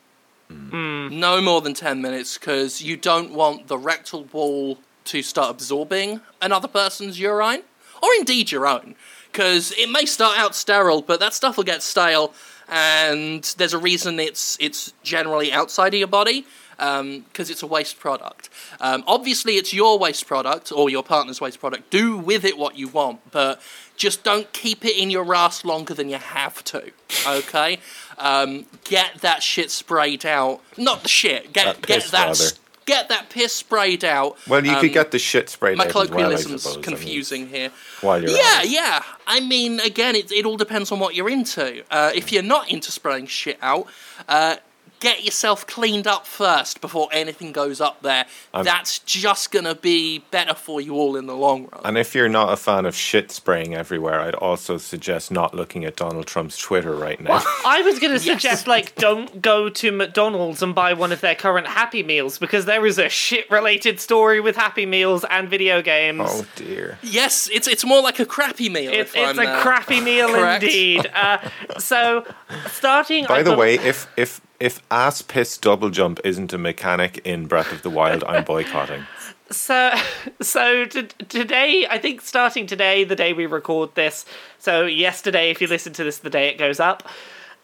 [0.49, 6.21] No more than ten minutes, because you don't want the rectal wall to start absorbing
[6.41, 7.63] another person's urine,
[8.01, 8.95] or indeed your own,
[9.31, 12.33] because it may start out sterile, but that stuff will get stale,
[12.67, 16.45] and there's a reason it's it's generally outside of your body,
[16.77, 18.49] because it's a waste product.
[18.81, 21.89] Um, obviously, it's your waste product or your partner's waste product.
[21.89, 23.61] Do with it what you want, but
[23.95, 26.91] just don't keep it in your ass longer than you have to.
[27.27, 27.79] Okay,
[28.17, 30.61] um, get that shit sprayed out.
[30.77, 31.53] Not the shit.
[31.53, 32.55] Get That get piss, that rather.
[32.85, 34.37] get that piss sprayed out.
[34.47, 36.81] Well, you Um, could get the shit sprayed my out as well, colloquialism's I mean,
[36.83, 37.71] confusing here.
[38.01, 39.03] while you're Yeah, yeah.
[39.27, 41.83] I mean, again, it, it all depends on what you're into.
[41.91, 43.87] Uh, if you're not into spraying shit out,
[44.27, 44.57] uh,
[44.99, 48.25] get yourself cleaned up first before anything goes up there.
[48.53, 51.81] That's just going to be better for you all in the long run.
[51.83, 55.85] And if you're not a fan of shit spraying everywhere, I'd also suggest not looking
[55.85, 57.41] at Donald Trump's Twitter right now.
[57.65, 61.35] I was going to suggest like don't go to McDonald's and buy one of their
[61.35, 65.81] current Happy Meals because there is a shit related story with Happy Meals and video
[65.81, 66.21] games.
[66.23, 66.97] oh dear.
[67.03, 68.91] yes, it's it's more like a crappy meal.
[68.91, 70.63] It, if it's I'm, a uh, crappy meal correct.
[70.63, 71.11] indeed.
[71.25, 71.37] Uh,
[71.79, 72.25] so,
[72.67, 73.25] starting.
[73.25, 77.47] By I the way, if if if ass piss double jump isn't a mechanic in
[77.47, 79.05] Breath of the Wild, I'm boycotting.
[79.51, 79.93] So,
[80.41, 84.25] so t- today, I think starting today, the day we record this.
[84.57, 87.07] So yesterday, if you listen to this, the day it goes up.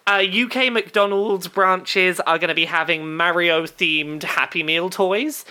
[0.05, 5.43] Uh, UK McDonald's branches are going to be having Mario themed Happy Meal toys,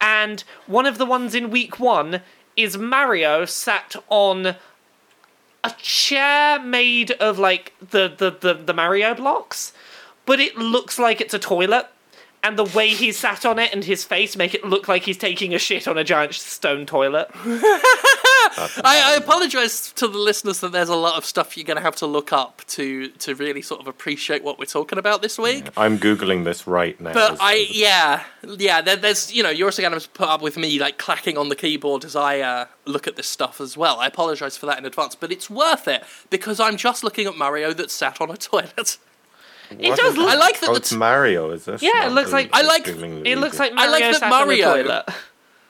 [0.00, 2.20] and one of the ones in week one
[2.56, 4.56] is Mario sat on
[5.62, 9.72] a chair made of like the the the, the Mario blocks,
[10.26, 11.86] but it looks like it's a toilet.
[12.42, 15.16] And the way he sat on it and his face make it look like he's
[15.16, 17.28] taking a shit on a giant stone toilet.
[17.34, 21.82] I, I apologize to the listeners that there's a lot of stuff you're going to
[21.82, 25.38] have to look up to to really sort of appreciate what we're talking about this
[25.38, 25.68] week.
[25.76, 27.12] I'm googling this right now.
[27.12, 28.80] But I, yeah, yeah.
[28.80, 31.48] There, there's, you know, you're also going to put up with me like clacking on
[31.48, 33.98] the keyboard as I uh, look at this stuff as well.
[33.98, 37.36] I apologise for that in advance, but it's worth it because I'm just looking at
[37.36, 38.98] Mario that sat on a toilet.
[39.70, 40.28] It What does look.
[40.30, 40.70] I like that.
[40.70, 41.82] Oh, it's Mario, is this?
[41.82, 43.74] Yeah, it looks like- I like- googling It looks Luigi.
[43.74, 45.04] like I like that the Mario- toilet.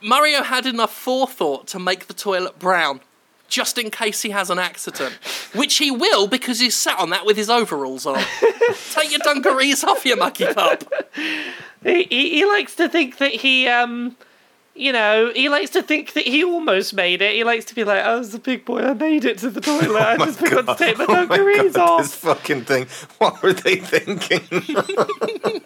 [0.03, 3.01] Mario had enough forethought to make the toilet brown.
[3.49, 5.15] Just in case he has an accident,
[5.55, 8.21] which he will because he's sat on that with his overalls on.
[8.93, 10.83] Take your dungarees off, you mucky pup.
[11.85, 14.17] He, he, he likes to think that he, um,
[14.77, 17.35] you know, he likes to think that he almost made it.
[17.35, 19.61] He likes to be like, I was a big boy, I made it to the
[19.61, 19.87] toilet.
[19.97, 22.87] Oh I just forgot to take my Oh my dungarees off." This fucking thing.
[23.19, 24.43] What were they thinking?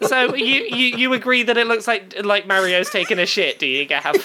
[0.07, 3.67] So you, you, you agree that it looks like like Mario's taking a shit, do
[3.67, 4.15] you, Gav?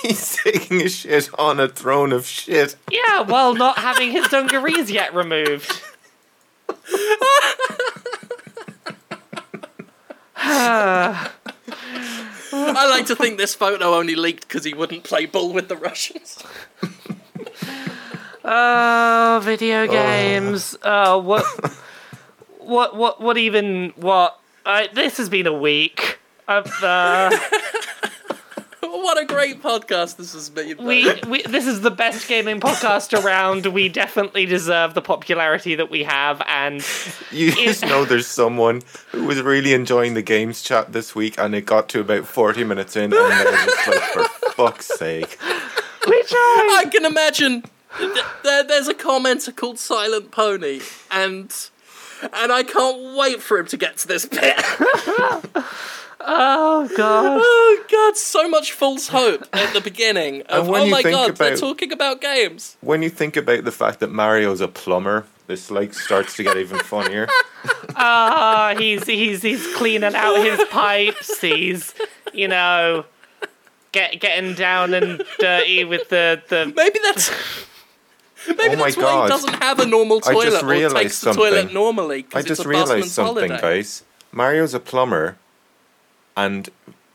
[0.00, 2.76] He's taking a shit on a throne of shit.
[2.90, 5.82] Yeah, while not having his dungarees yet removed.
[12.86, 15.76] I like to think this photo only leaked because he wouldn't play ball with the
[15.76, 16.42] Russians.
[18.48, 20.76] Oh, video games.
[20.84, 21.44] Oh, what,
[22.60, 23.92] what, what, what even?
[23.96, 24.38] What?
[24.64, 26.20] I, this has been a week.
[26.46, 27.30] I've, uh,
[28.96, 30.78] What a great podcast this has been.
[30.78, 33.66] we, we, this is the best gaming podcast around.
[33.66, 36.84] We definitely deserve the popularity that we have, and
[37.30, 38.82] You just know there's someone
[39.12, 42.64] who was really enjoying the games chat this week and it got to about 40
[42.64, 45.38] minutes in and they're just like, for fuck's sake.
[46.08, 46.76] we try.
[46.78, 47.64] I can imagine.
[48.42, 50.80] There, there's a commenter called Silent Pony,
[51.10, 51.54] and
[52.32, 54.56] and I can't wait for him to get to this bit.
[56.20, 57.40] Oh god.
[57.42, 60.42] oh god, so much false hope at the beginning.
[60.48, 62.76] Of, oh my god, they're about- talking about games.
[62.80, 66.56] When you think about the fact that Mario's a plumber, this like starts to get
[66.56, 67.28] even funnier.
[67.98, 71.40] Ah, he's he's he's cleaning out his pipes.
[71.40, 71.94] He's
[72.32, 73.06] you know
[73.92, 76.72] get getting down and dirty with the the.
[76.76, 77.30] Maybe that's.
[78.48, 81.32] Maybe Oh that's why he doesn't have a normal I toilet just or takes the
[81.32, 81.74] toilet something.
[81.74, 82.26] normally.
[82.34, 83.60] I just realized something, holiday.
[83.60, 84.04] guys.
[84.30, 85.36] Mario's a plumber
[86.36, 86.68] and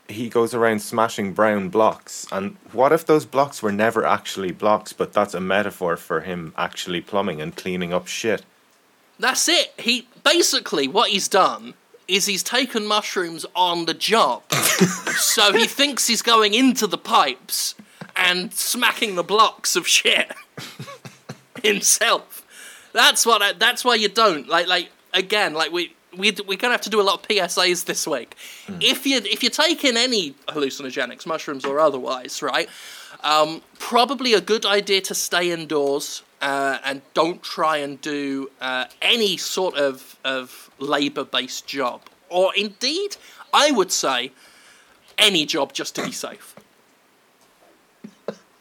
[0.08, 2.26] he goes around smashing brown blocks.
[2.30, 6.52] And what if those blocks were never actually blocks, but that's a metaphor for him
[6.56, 8.44] actually plumbing and cleaning up shit?
[9.18, 9.72] That's it.
[9.78, 11.74] He basically what he's done
[12.08, 14.50] is he's taken mushrooms on the job.
[14.52, 17.74] so he thinks he's going into the pipes
[18.16, 20.32] and smacking the blocks of shit
[21.62, 22.44] himself.
[22.92, 23.40] That's what.
[23.42, 24.66] I, that's why you don't like.
[24.66, 28.06] Like again, like we we we're gonna have to do a lot of PSAs this
[28.06, 28.36] week.
[28.80, 32.68] If you if you're taking any hallucinogenics, mushrooms or otherwise, right?
[33.22, 38.86] Um, probably a good idea to stay indoors uh, and don't try and do uh,
[39.00, 43.16] any sort of of labor based job, or indeed,
[43.52, 44.32] I would say
[45.18, 46.54] any job just to be safe.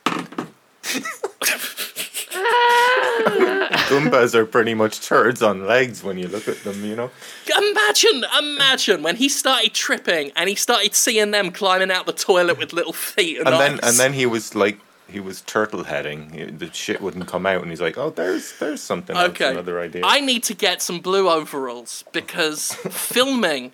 [3.89, 7.09] Goombas are pretty much turds on legs when you look at them, you know?
[7.57, 12.57] Imagine, imagine when he started tripping and he started seeing them climbing out the toilet
[12.57, 16.57] with little feet and, And then and then he was like he was turtle heading.
[16.57, 19.51] The shit wouldn't come out and he's like, "Oh, there's there's something else, Okay.
[19.51, 23.73] another idea." I need to get some blue overalls because filming,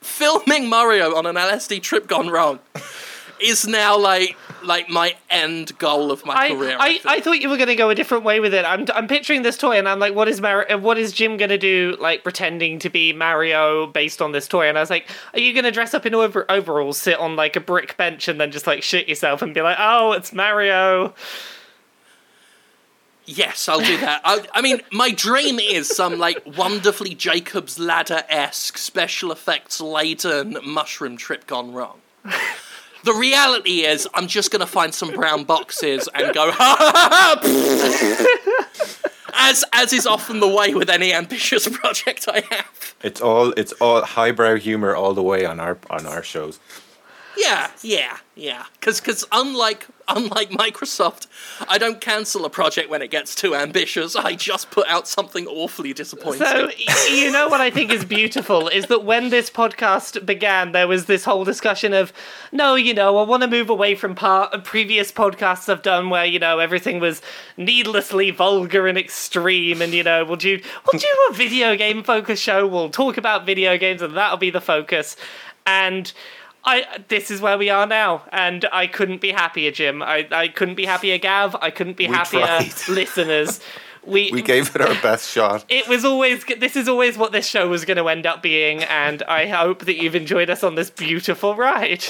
[0.00, 2.58] filming Mario on an LSD trip gone wrong,
[3.40, 6.76] is now like like my end goal of my I, career.
[6.78, 7.06] I, think.
[7.06, 8.64] I thought you were going to go a different way with it.
[8.64, 11.36] I'm, I'm picturing this toy, and I'm like, what is Mar- uh, what is Jim
[11.36, 14.68] going to do, like pretending to be Mario based on this toy?
[14.68, 17.36] And I was like, are you going to dress up in over- overalls, sit on
[17.36, 20.32] like a brick bench, and then just like shit yourself and be like, oh, it's
[20.32, 21.14] Mario?
[23.26, 24.20] Yes, I'll do that.
[24.24, 30.58] I, I mean, my dream is some like wonderfully Jacob's Ladder esque special effects laden
[30.62, 32.00] mushroom trip gone wrong.
[33.04, 37.38] The reality is, I'm just gonna find some brown boxes and go ha ha ha.
[37.42, 42.94] ha," As as is often the way with any ambitious project I have.
[43.02, 46.58] It's all it's all highbrow humor all the way on our on our shows.
[47.36, 48.64] Yeah, yeah, yeah.
[48.78, 51.26] Because because unlike unlike Microsoft,
[51.68, 54.16] I don't cancel a project when it gets too ambitious.
[54.16, 56.46] I just put out something awfully disappointing.
[56.46, 56.70] So
[57.10, 61.06] you know what I think is beautiful is that when this podcast began, there was
[61.06, 62.12] this whole discussion of,
[62.52, 66.38] no, you know, I want to move away from previous podcasts I've done where you
[66.38, 67.22] know everything was
[67.56, 70.60] needlessly vulgar and extreme, and you know we'll do
[70.92, 72.66] we'll do a video game focus show.
[72.66, 75.16] We'll talk about video games, and that'll be the focus.
[75.66, 76.12] And
[76.64, 80.02] I this is where we are now, and I couldn't be happier, Jim.
[80.02, 81.54] I, I couldn't be happier, Gav.
[81.60, 82.72] I couldn't be We happier, tried.
[82.88, 83.60] listeners.
[84.06, 85.64] We We gave it our best shot.
[85.70, 88.82] it was always this is always what this show was going to end up being
[88.84, 92.04] and i hope that you've enjoyed us on this beautiful ride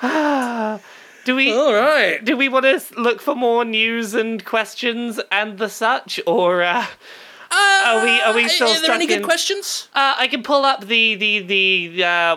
[1.24, 2.24] do we All right.
[2.24, 6.86] do we want to look for more news and questions and the such or uh,
[7.50, 9.88] are we are we still Are there stuck any good in- questions?
[9.94, 12.36] uh, i can pull up the the the uh,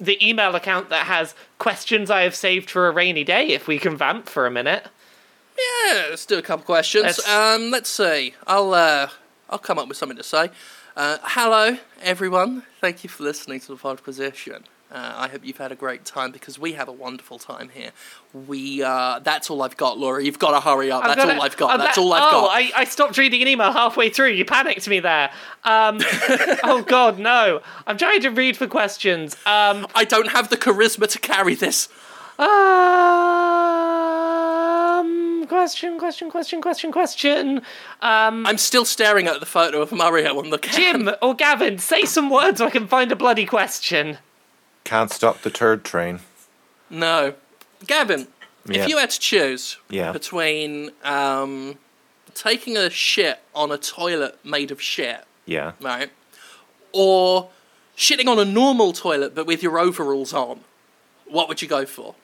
[0.00, 3.78] the email account that has questions i have saved for a rainy day if we
[3.78, 4.84] can vamp for a minute
[5.58, 7.04] Yeah, let's do a couple questions.
[7.04, 8.34] Let's- Um, let's see.
[8.46, 9.08] I'll uh,
[9.50, 10.48] I'll come up with something to say.
[10.96, 12.62] Uh, hello, everyone.
[12.80, 14.64] Thank you for listening to the Podquisition.
[14.92, 17.92] Uh, I hope you've had a great time because we have a wonderful time here.
[18.34, 20.20] We uh, that's all I've got, Laura.
[20.22, 21.04] You've got to hurry up.
[21.04, 21.40] I've that's all.
[21.42, 21.76] I've got.
[21.78, 22.50] That's that- all I've oh, got.
[22.50, 24.30] I, I stopped reading an email halfway through.
[24.30, 25.30] You panicked me there.
[25.62, 25.98] Um,
[26.64, 27.60] oh God, no!
[27.86, 29.34] I'm trying to read for questions.
[29.46, 31.88] Um, I don't have the charisma to carry this.
[32.40, 32.46] um,
[35.46, 37.58] question, question, question, question, question.
[38.02, 40.58] Um, I'm still staring at the photo of Mario on the.
[40.58, 44.18] Jim or Gavin, say some words so I can find a bloody question.
[44.84, 46.20] Can't stop the turd train.
[46.88, 47.34] No,
[47.86, 48.26] Gavin.
[48.66, 48.82] Yeah.
[48.82, 50.12] If you had to choose Yeah.
[50.12, 51.78] between um,
[52.34, 55.72] taking a shit on a toilet made of shit, Yeah.
[55.80, 56.10] right,
[56.92, 57.50] or
[57.96, 60.60] shitting on a normal toilet but with your overalls on,
[61.26, 62.14] what would you go for?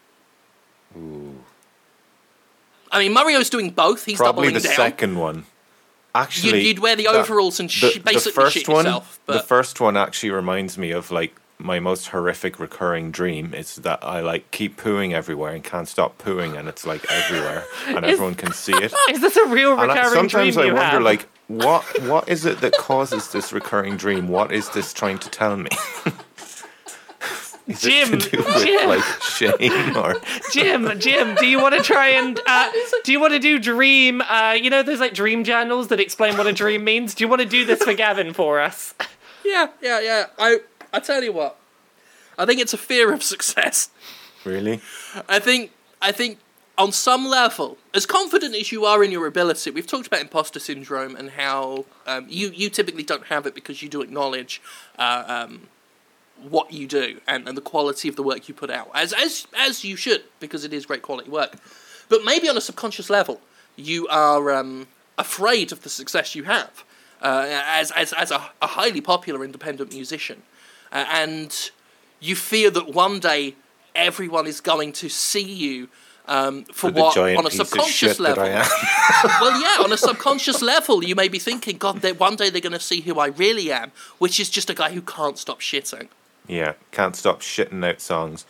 [0.96, 1.42] Ooh.
[2.90, 4.04] I mean, Mario's doing both.
[4.04, 4.74] He's Probably the down.
[4.74, 5.46] second one.
[6.14, 9.20] Actually, You'd, you'd wear the that- overalls and sh- basically shit one, yourself.
[9.26, 14.00] the first one actually reminds me of like my most horrific recurring dream is that
[14.04, 18.12] I like keep pooing everywhere and can't stop pooing, and it's like everywhere, and Is-
[18.12, 18.92] everyone can see it.
[19.10, 21.02] Is this a real And I, recurring sometimes dream Sometimes I you wonder, have?
[21.02, 24.28] like, what what is it that causes this recurring dream?
[24.28, 25.70] What is this trying to tell me?
[27.66, 28.88] is Jim, it to do with Jim.
[28.88, 30.14] like shame or
[30.52, 32.70] Jim, Jim, do you want to try and uh,
[33.04, 34.20] do you want to do dream?
[34.22, 37.14] Uh, you know, there's like dream journals that explain what a dream means.
[37.14, 38.94] Do you want to do this for Gavin for us?
[39.44, 40.26] yeah, yeah, yeah.
[40.38, 40.58] I
[40.92, 41.56] I tell you what,
[42.38, 43.90] I think it's a fear of success.
[44.44, 44.80] really?
[45.28, 46.38] I think I think
[46.78, 50.60] on some level, as confident as you are in your ability, we've talked about imposter
[50.60, 54.60] syndrome and how um, you you typically don't have it because you do acknowledge
[54.98, 55.68] uh, um,
[56.48, 59.46] what you do and, and the quality of the work you put out, as as
[59.56, 61.56] as you should because it is great quality work.
[62.08, 63.40] But maybe on a subconscious level,
[63.74, 64.86] you are um,
[65.18, 66.84] afraid of the success you have.
[67.22, 70.42] uh, as as as a, a highly popular independent musician,
[70.92, 71.70] uh, and
[72.20, 73.54] you fear that one day
[73.94, 75.88] everyone is going to see you
[76.28, 78.44] um, for, For what on a subconscious level.
[79.40, 82.60] Well, yeah, on a subconscious level, you may be thinking, God, that one day they're
[82.60, 85.60] going to see who I really am, which is just a guy who can't stop
[85.60, 86.08] shitting.
[86.48, 88.44] Yeah, can't stop shitting out songs.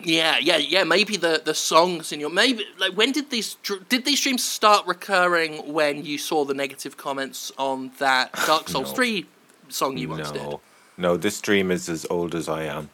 [0.00, 0.84] Yeah, yeah, yeah.
[0.84, 3.56] Maybe the, the songs in your maybe like when did these
[3.88, 8.88] did these streams start recurring when you saw the negative comments on that Dark Souls
[8.88, 8.94] No.
[8.94, 9.26] three
[9.68, 10.42] song you once did?
[10.96, 12.90] No, no, this dream is as old as I am.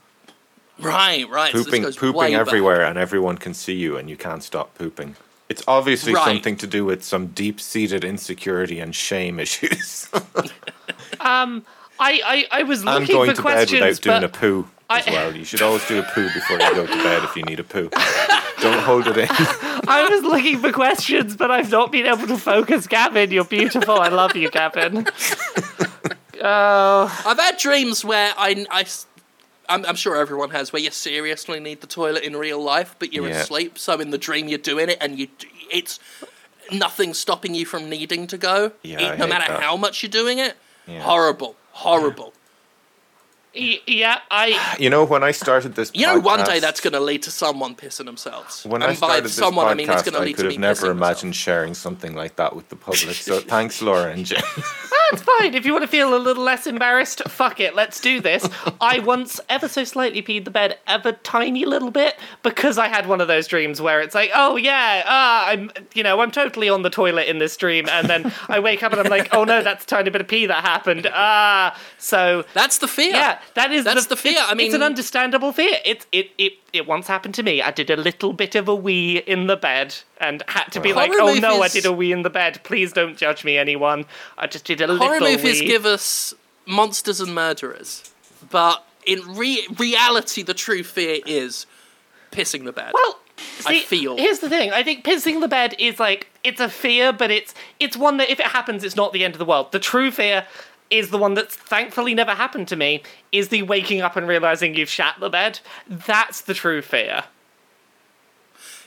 [0.78, 1.52] Right, right.
[1.52, 2.40] Pooping, goes pooping way back.
[2.46, 5.16] everywhere, and everyone can see you, and you can't stop pooping.
[5.48, 6.24] It's obviously Right.
[6.26, 10.08] something to do with some deep-seated insecurity and shame issues.
[11.20, 11.64] um,
[11.98, 14.28] I, I, I was looking and looking going for to bed questions, without doing a
[14.28, 15.34] but poo as I- well.
[15.36, 17.64] You should always do a poo before you go to bed if you need a
[17.64, 17.90] poo.
[18.60, 19.26] Don't hold it in.
[19.30, 22.86] I was looking for questions, but I've not been able to focus.
[22.86, 23.94] Gavin, you're beautiful.
[23.98, 25.06] I love you, Gavin.
[26.42, 28.84] Oh, I've had dreams where I, I
[29.68, 33.12] am I'm sure everyone has where you seriously need the toilet in real life, but
[33.12, 33.40] you're Yeah.
[33.42, 33.78] asleep.
[33.78, 35.28] So in the dream you're doing it, and you
[35.70, 35.98] it's
[36.70, 39.62] nothing stopping you from needing to go, Yeah, I no matter that.
[39.62, 40.56] how much you're doing it.
[40.86, 41.02] Yeah.
[41.02, 42.32] Horrible, horrible.
[43.54, 44.20] Y- yeah.
[44.30, 44.76] I.
[44.78, 47.30] You know, when I started this, You know, one day that's going to lead to
[47.30, 48.64] someone pissing themselves.
[48.64, 50.36] When and I started by this someone, podcast, I mean it's going to I lead
[50.36, 53.16] could to have me never pissing imagined sharing something like that with the public.
[53.16, 54.42] So thanks, Laura and Jim.
[55.10, 55.54] That's fine.
[55.54, 58.48] If you want to feel a little less embarrassed, fuck it, let's do this.
[58.80, 63.06] I once ever so slightly peed the bed ever tiny little bit because I had
[63.06, 66.68] one of those dreams where it's like, oh yeah, ah, I'm, you know, I'm totally
[66.68, 69.44] on the toilet in this dream, and then I wake up and I'm like, oh
[69.44, 71.08] no, that's a tiny bit of pee that happened.
[71.10, 73.12] Ah, so That's the fear.
[73.12, 74.38] yeah, that is That's the fear.
[74.40, 75.78] I mean- it's an understandable fear.
[75.84, 77.62] It it it it once happened to me.
[77.62, 80.90] I did a little bit of a wee in the bed and had to be
[80.92, 82.60] Horror like, "Oh no, I did a wee in the bed.
[82.64, 84.04] Please don't judge me, anyone.
[84.36, 86.34] I just did a little Horror little movies wee." give us
[86.66, 88.12] monsters and murderers,
[88.50, 91.66] but in re- reality, the true fear is
[92.30, 92.92] pissing the bed.
[92.94, 93.18] well,
[93.66, 94.16] I feel.
[94.16, 94.72] Here's the thing.
[94.72, 98.30] I think pissing the bed is like it's a fear, but it's it's one that
[98.30, 99.72] if it happens, it's not the end of the world.
[99.72, 100.46] The true fear
[100.90, 103.02] is the one that's thankfully never happened to me.
[103.32, 105.60] Is the waking up and realizing you've shat the bed.
[105.88, 107.24] That's the true fear.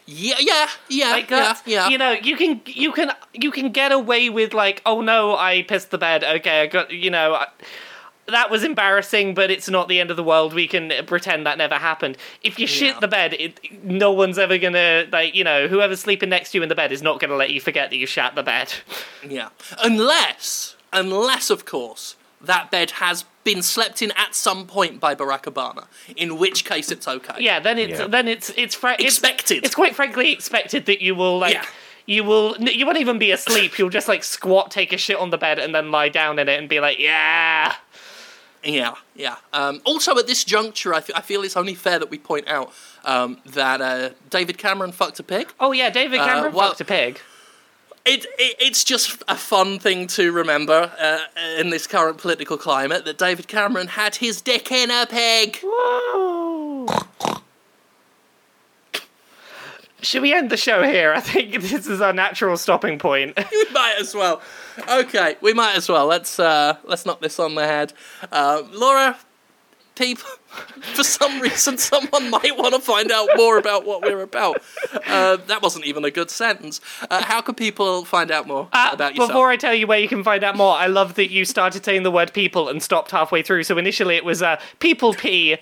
[0.08, 1.62] yeah, yeah, yeah, like uh, yeah, that.
[1.66, 1.90] yeah.
[1.90, 5.62] You know, you can you can you can get away with like, oh no, I
[5.64, 6.24] pissed the bed.
[6.24, 7.36] Okay, I got you know.
[7.36, 7.48] I,
[8.28, 10.54] that was embarrassing, but it's not the end of the world.
[10.54, 12.18] We can pretend that never happened.
[12.44, 13.00] If you shit Yeah.
[13.02, 16.64] the bed, it, no one's ever gonna like you know whoever's sleeping next to you
[16.64, 18.74] in the bed is not gonna let you forget that you shat the bed.
[19.28, 19.50] Yeah.
[19.84, 25.44] Unless, unless, of course, that bed has been slept in at some point by Barack
[25.44, 25.86] Obama,
[26.16, 27.36] in which case it's okay.
[27.40, 28.08] Yeah, then it's Yeah.
[28.08, 29.64] then it's it's, fra- Expected.
[29.66, 31.56] It's quite frankly expected that you will like.
[31.56, 31.66] Yeah.
[32.08, 32.58] You will.
[32.58, 33.78] You won't even be asleep.
[33.78, 36.50] You'll just like squat, take a shit on the bed, and then lie down in
[36.50, 37.74] it and be like, "Yeah,
[38.64, 39.36] Yeah, yeah.
[39.54, 42.48] Um, also, at this juncture, I, f- I feel it's only fair that we point
[42.48, 42.74] out
[43.06, 45.52] um, that uh, David Cameron fucked a pig.
[45.60, 47.20] oh yeah, David Cameron well- fucked a pig."
[48.04, 51.20] It, it it's just a fun thing to remember uh,
[51.60, 55.60] in this current political climate that David Cameron had his dick in a pig.
[55.62, 56.88] Whoa.
[60.02, 61.14] Should we end the show here?
[61.14, 63.38] I think this is our natural stopping point.
[63.52, 64.42] we might as well.
[64.90, 66.08] Okay, we might as well.
[66.08, 67.94] Let's uh, let's knock this on the head.
[68.32, 69.18] Uh, Laura,
[69.96, 70.28] people,
[70.96, 74.62] for some reason, someone might want to find out more about what we're about.
[75.08, 76.82] Uh, that wasn't even a good sentence.
[77.10, 79.30] Uh, how can people find out more Uh, about yourself?
[79.30, 81.86] before I tell you where you can find out more, I love that you started
[81.86, 83.64] saying the word people and stopped halfway through.
[83.64, 85.54] So initially it was uh, people pee.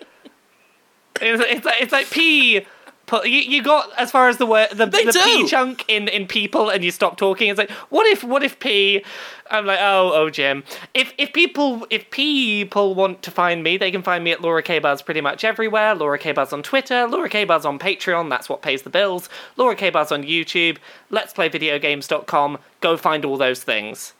[1.22, 2.66] It's, it's, like, it's like pee.
[3.10, 5.22] Pu- You, you got as far as the word the, They the do.
[5.24, 7.50] P chunk in, in people and you stopped talking.
[7.50, 9.04] It's like what if what if P?
[9.52, 10.64] I'm like oh oh Jim.
[10.94, 14.62] If if people if people want to find me, they can find me at Laura
[14.64, 15.96] K Buzz pretty much everywhere.
[15.96, 18.30] Laura K Buzz on Twitter, Laura K Buzz on Patreon.
[18.30, 19.28] That's what pays the bills.
[19.58, 20.78] Laura K Buzz on YouTube.
[21.10, 22.60] Let's Play Videogames.com.
[22.82, 24.14] Go find all those things.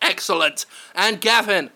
[0.00, 0.66] Excellent.
[0.94, 1.70] And Gavin,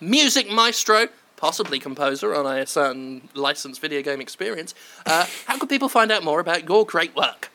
[0.00, 1.08] music maestro,
[1.42, 4.76] possibly composer on a certain licensed video game experience.
[5.04, 7.50] Uh, how can people find out more about your great work?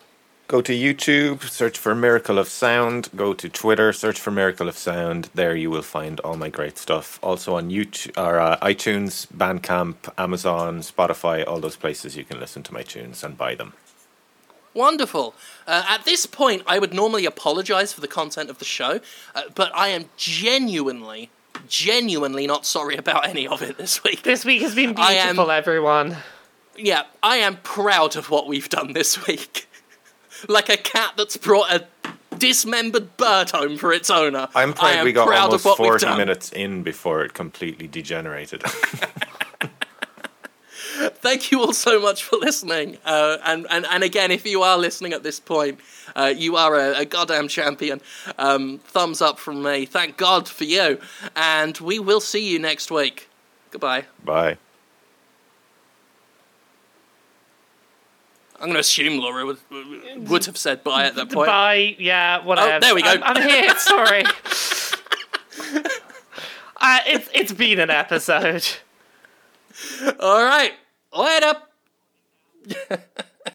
[0.49, 3.09] Go to YouTube, search for Miracle of Sound.
[3.15, 5.29] Go to Twitter, search for Miracle of Sound.
[5.33, 7.17] There you will find all my great stuff.
[7.23, 12.63] Also on YouTube or uh, iTunes, Bandcamp, Amazon, Spotify, all those places you can listen
[12.63, 13.71] to my tunes and buy them.
[14.73, 15.33] Wonderful.
[15.65, 18.99] Uh, at this point, I would normally apologize for the content of the show,
[19.33, 21.29] uh, but I am genuinely,
[21.67, 24.23] genuinely not sorry about any of it this week.
[24.23, 26.17] This week has been I am- beautiful, everyone.
[26.77, 29.67] Yeah, I am proud of what we've done this week.
[30.47, 31.87] like a cat that's brought a
[32.37, 34.47] dismembered bird home for its owner.
[34.53, 36.17] I'm proud we got proud almost of what we've 40 done.
[36.17, 38.63] minutes in before it completely degenerated.
[41.15, 42.97] Thank you all so much for listening.
[43.05, 45.79] Uh, and, and, and again, if you are listening at this point,
[46.15, 48.01] uh, you are a, a goddamn champion.
[48.37, 49.85] Um, thumbs up from me.
[49.85, 50.99] Thank God for you.
[51.35, 53.29] And we will see you next week.
[53.71, 54.05] Goodbye.
[54.23, 54.57] Bye.
[58.55, 59.59] I'm going to assume Laura would,
[60.27, 61.47] would have said bye at that point.
[61.47, 61.95] Bye.
[61.99, 62.73] Yeah, whatever.
[62.73, 63.09] Oh, there we go.
[63.09, 63.69] I'm, I'm here.
[63.77, 64.23] Sorry.
[66.77, 68.67] uh, it's it's been an episode.
[70.19, 70.73] All right.
[71.13, 71.61] Later.